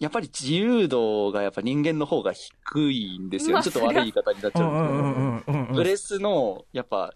[0.00, 3.60] やっぱり自由度がやっぱ人間の方が低いんですよ。
[3.60, 5.58] ちょっと悪い言い方になっちゃうんうんうんうんですけど。
[5.58, 5.74] うんうん。
[5.74, 7.12] ブレスの、やっぱ、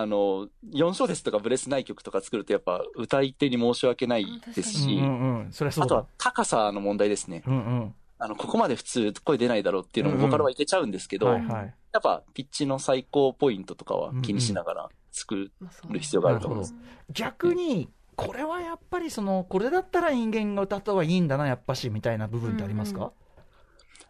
[0.00, 6.06] あの、4小節とかブレスない曲とか作るとやっぱ歌い手に申し訳ないですし、あとは。
[6.18, 7.42] 高さの問題ですね。
[7.46, 7.94] うんうん。
[8.18, 11.74] あの、ここまで普通声出ないだろうっていうのうんうんもボカロはいけちゃうんですけど、はいはい。
[11.92, 15.52] やっぱピッチの最高ポイントとかは気にしながら作る
[15.98, 16.74] 必要があると思います。
[17.10, 23.12] 逆に、これはやっぱりその、これだったら人間が歌った方がいいんだな、やっぱし、みたいな部分ってありますか、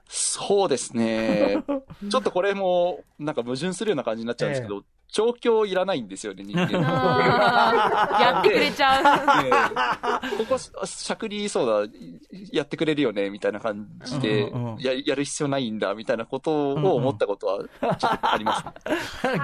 [0.09, 1.63] そうですね。
[2.11, 6.81] ちょっとこれも、なんか矛盾するような感じになっちゃうんですけど、 調教いらないんですよね、人間。
[8.21, 10.37] やってくれちゃう。
[10.39, 11.93] ここ、しゃくりそうだ、
[12.53, 17.59] やってくれるよね、みたいな感じでうんうんうん、ややる必要ないんだ、みたいなことを思ったことは、
[17.97, 18.73] ちょっとありますね。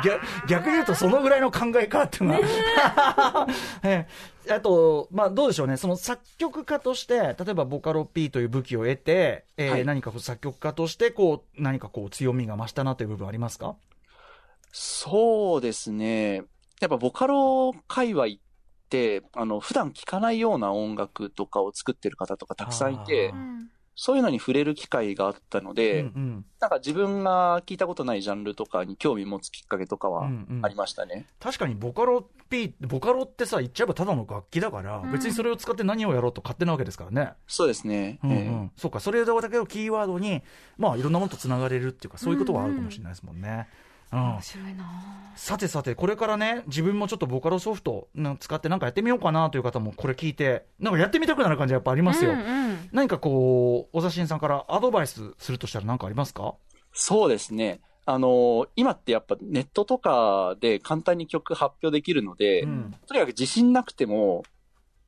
[0.04, 2.34] 逆逆に言うと、そのぐらいの考え方っていうの。
[2.34, 3.46] は、
[3.82, 4.06] え
[4.46, 4.52] え。
[4.52, 9.84] あと、まあ、どうでしょうね、その作曲家として、例えばボカロ P という武器を得て、えーはい。
[9.86, 13.74] 何か作曲家としてこう、何かこう強みが増したなという部分ありますか？
[14.76, 16.42] そうですね。
[16.80, 18.28] やっぱボカロ界隈っ
[18.84, 23.32] って、あの、普段聴かないような音楽とかを作ってる方とかたくさんいて
[23.96, 31.26] そういうのに触れる機会があったので、うんうんなんか自分が聞いたことないジャンルとかに興味持つきっかけとかはうんうんありましたね。
[31.38, 37.34] 確かにボカロ P、ボカロってさ、言っちゃえばただの楽器だから、うん別にそれを使って何をやろうと勝手なわけですからね。
[37.46, 38.18] そうですね。
[38.24, 40.42] うんうえん、そうか、それだけをキーワードに、
[40.78, 43.68] まあ、いろんなものとつながれるっていうか、そういうことはあるかもしれないですもんね。
[43.78, 44.84] うん面白いな
[45.36, 52.32] さてさて、これからね、自分もちょっとボカロソフトな使ってなんかやってみようかなという方もこれ聞いて、なんかやってみたくなる感じやっぱありますよ。
[52.32, 56.54] うんうん何かこう、小田新さんからアドバイスするとしたら何かありますか？
[56.92, 57.80] そうですね。
[58.06, 62.94] あの今ってやっぱネットとかで簡単に曲発表できるので、うん。
[63.06, 64.44] とにかく自信なくても、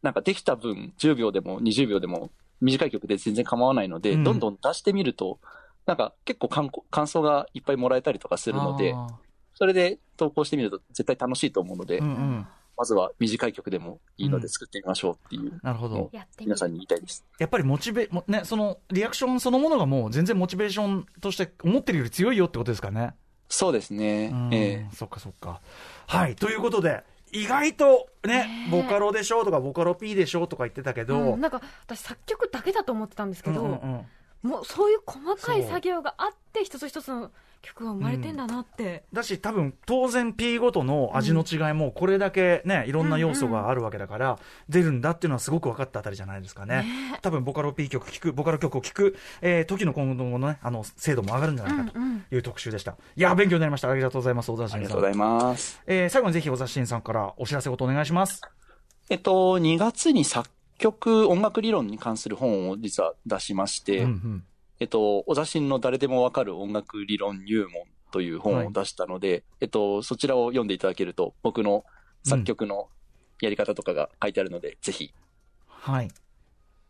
[0.02, 2.30] なんかできた分、10秒でも20秒でも、
[2.60, 5.38] 短い曲で全然構わないので、うんどんどん出してみると、
[5.86, 9.06] なんか結構感感想がいっぱいもらえたりとかするので、あ
[9.54, 12.46] それで投稿してみると絶対楽しいと思うので、ーうんうん。
[12.76, 16.10] まずは短い曲でもいいので作ってみましょうっていう、なるほど。
[16.12, 17.24] やってみ皆さんに言いたいです。
[17.38, 23.14] やっぱりモチベ、もね、そのリアクションそのものがもう全然モチベーションとして思ってるより強いよってことですかね。
[23.48, 24.30] そうですね。
[24.30, 25.62] うんええそっかそっか。
[26.06, 34.06] はい、ということで、意外とねボカロでしょとか、ボカロ P でしょとか言ってたけど、うんなんか私作曲だけだと思ってたんですけど、うんうんうん
[34.46, 37.30] もうそういう細かい作業があって一つ一つの
[37.62, 44.38] 曲が生まれてんだなって、だし、多分当然 P ごとの味の違いも、これだけね、いろんな要素があるわけだから、
[44.68, 46.82] 出るんだっていうのはすごく分かったあたりじゃないですかね。
[46.82, 52.96] ね多分ボカロ P 曲聴く、ボカロ曲を聴く、えー時の今後のね、あの、精度も上がるんじゃないかとうんうんいう特集でした。
[53.16, 53.90] いや、勉強になりました。
[53.90, 54.78] ありがとうございます、小田あ新さ。
[54.78, 55.82] りがとうんございます。
[55.86, 58.40] えー最後にぜひ小田新さんからお知らせごとお願いします。
[59.08, 60.48] えっと、2月に作
[60.78, 64.44] 曲、音楽理論に関する本を実は出しまして、うんうん
[64.78, 71.84] えっと、小田新の誰でもわかる音楽理論入門という本を出したので、えっと、そちらを読んでいただけると、僕の
[72.24, 72.88] 作曲の
[73.40, 75.12] やり方とかが書いてあるので、ぜひ。
[75.66, 76.10] はい。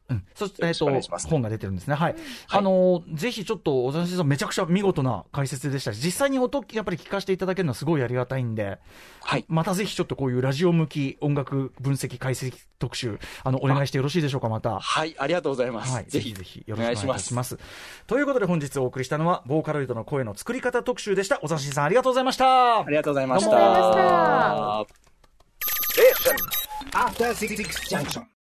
[0.09, 0.24] うん。
[0.34, 0.86] そして、えっ、と、
[1.28, 1.94] 本が出てるんですね。
[1.94, 2.12] はい。
[2.12, 8.78] はいあのーぜひちょっと、小田新さんめちゃくちゃ見事な解説でしたし、実際に音、やっぱり聞かせていただけるのはすごいありがたいんで、
[9.22, 9.44] はい。
[9.48, 14.78] またぜひちょっとこういうラジオ向き音楽分析解析特集、あの、お願いしてよろしいでしょうか、また。
[14.78, 15.92] はい、ありがとうございます。
[15.92, 17.59] はい、ぜぜひひぜひよろしくお願いします。
[18.07, 21.38] ということで本日お送りしたのは、ボーカロイドの声の作り方特集でした。
[21.38, 22.80] 小田新さんありがとうございました。
[22.80, 25.07] ありがとうございましどうもありがとうございました
[26.92, 26.98] た。
[26.98, 27.57] After Six
[27.88, 28.26] Junction.